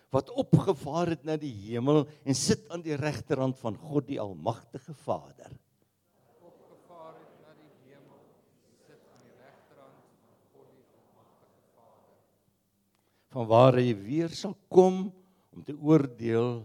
Wat 0.09 0.29
opgevaar 0.31 1.11
het 1.11 1.25
na 1.27 1.35
die 1.37 1.51
hemel 1.51 2.05
en 2.23 2.35
sit 2.35 2.63
aan 2.71 2.81
die 2.81 2.95
regterhand 2.95 3.59
van 3.59 3.75
God 3.75 4.07
die 4.07 4.19
almagtige 4.23 4.95
Vader. 5.03 5.51
Opgevaar 6.39 7.17
het 7.19 7.33
na 7.43 7.51
die 7.59 7.73
hemel, 7.89 8.21
sit 8.87 9.03
aan 9.11 9.25
die 9.27 9.35
regterhand 9.35 9.99
van 10.23 10.39
God 10.53 10.71
die 10.71 10.87
almagtige 10.95 11.67
Vader. 11.75 12.15
Van 13.37 13.45
waar 13.45 13.75
hy 13.77 13.91
weer 13.93 14.31
sal 14.33 14.55
kom 14.73 14.95
om 15.53 15.61
te 15.61 15.75
oordeel 15.77 16.63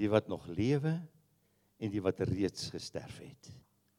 die 0.00 0.08
wat 0.08 0.30
nog 0.32 0.46
lewe 0.48 0.94
en 1.76 1.92
die 1.92 2.00
wat 2.00 2.22
reeds 2.24 2.70
gesterf 2.72 3.18
het. 3.20 3.50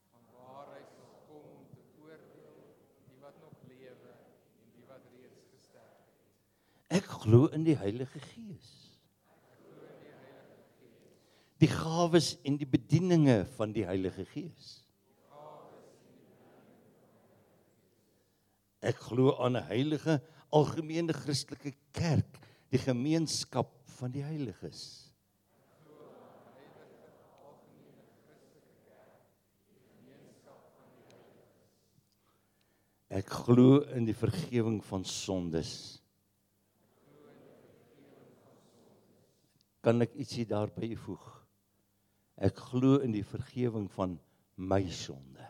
Van 0.10 0.24
waar 0.34 0.72
hy 0.74 0.82
sal 0.96 1.12
kom 1.28 1.44
om 1.60 1.68
te 1.70 1.84
oordeel 2.02 2.58
die 3.06 3.22
wat 3.22 3.38
nog 3.44 3.54
lewe 3.70 4.16
en 4.16 4.74
die 4.80 4.88
wat 4.90 5.06
reeds 5.14 5.46
gesterf 5.52 6.02
het. 6.08 6.98
Ek 7.04 7.14
glo 7.22 7.52
in 7.54 7.70
die 7.70 7.78
Heilige 7.78 8.24
Gees. 8.32 8.74
Die 11.62 11.70
gawes 11.70 12.34
en 12.42 12.58
die 12.58 12.72
bedieninge 12.80 13.44
van 13.60 13.78
die 13.78 13.86
Heilige 13.86 14.26
Gees. 14.34 14.74
Ek 18.82 18.98
glo 18.98 19.38
aan 19.38 19.54
'n 19.54 19.70
heilige 19.70 20.18
algemene 20.52 21.16
Christelike 21.16 21.74
kerk, 21.96 22.40
die 22.72 22.80
gemeenskap 22.82 23.72
van 23.98 24.14
die 24.14 24.24
heiliges. 24.26 25.12
Ek 33.12 33.28
glo 33.28 33.82
in 33.92 34.06
die 34.08 34.16
vergifnis 34.16 34.88
van 34.88 35.04
sondes. 35.04 35.72
Kan 39.84 40.00
ek 40.06 40.16
ietsie 40.16 40.46
daarby 40.48 40.94
voeg? 40.96 41.26
Ek 42.40 42.56
glo 42.72 43.02
in 43.04 43.12
die 43.12 43.26
vergifnis 43.28 43.92
van 43.98 44.16
my 44.56 44.86
sonde. 44.96 45.41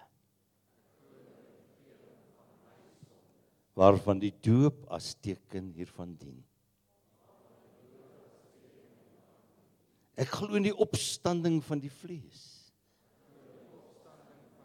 Waarvan 3.78 4.20
die 4.20 4.34
doop 4.44 4.84
as 4.92 5.14
teken 5.24 5.72
hiervan 5.76 6.16
dien. 6.20 6.40
Ek 10.20 10.28
glo 10.28 10.60
in 10.60 10.68
die 10.68 10.76
opstanding 10.76 11.62
van 11.66 11.80
die 11.80 11.92
vlees. 12.02 12.42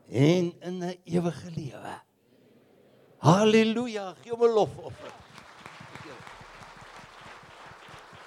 En 0.07 0.53
in 0.61 0.83
'n 0.83 0.99
ewige 1.05 1.51
lewe. 1.51 1.95
Halleluja, 3.19 4.15
gee 4.23 4.31
hom 4.31 4.43
'n 4.43 4.55
lofoffer. 4.55 5.15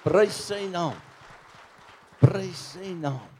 Prys 0.02 0.46
sy 0.46 0.66
naam. 0.72 0.96
Prys 2.20 2.72
sy 2.72 2.92
naam. 2.96 3.39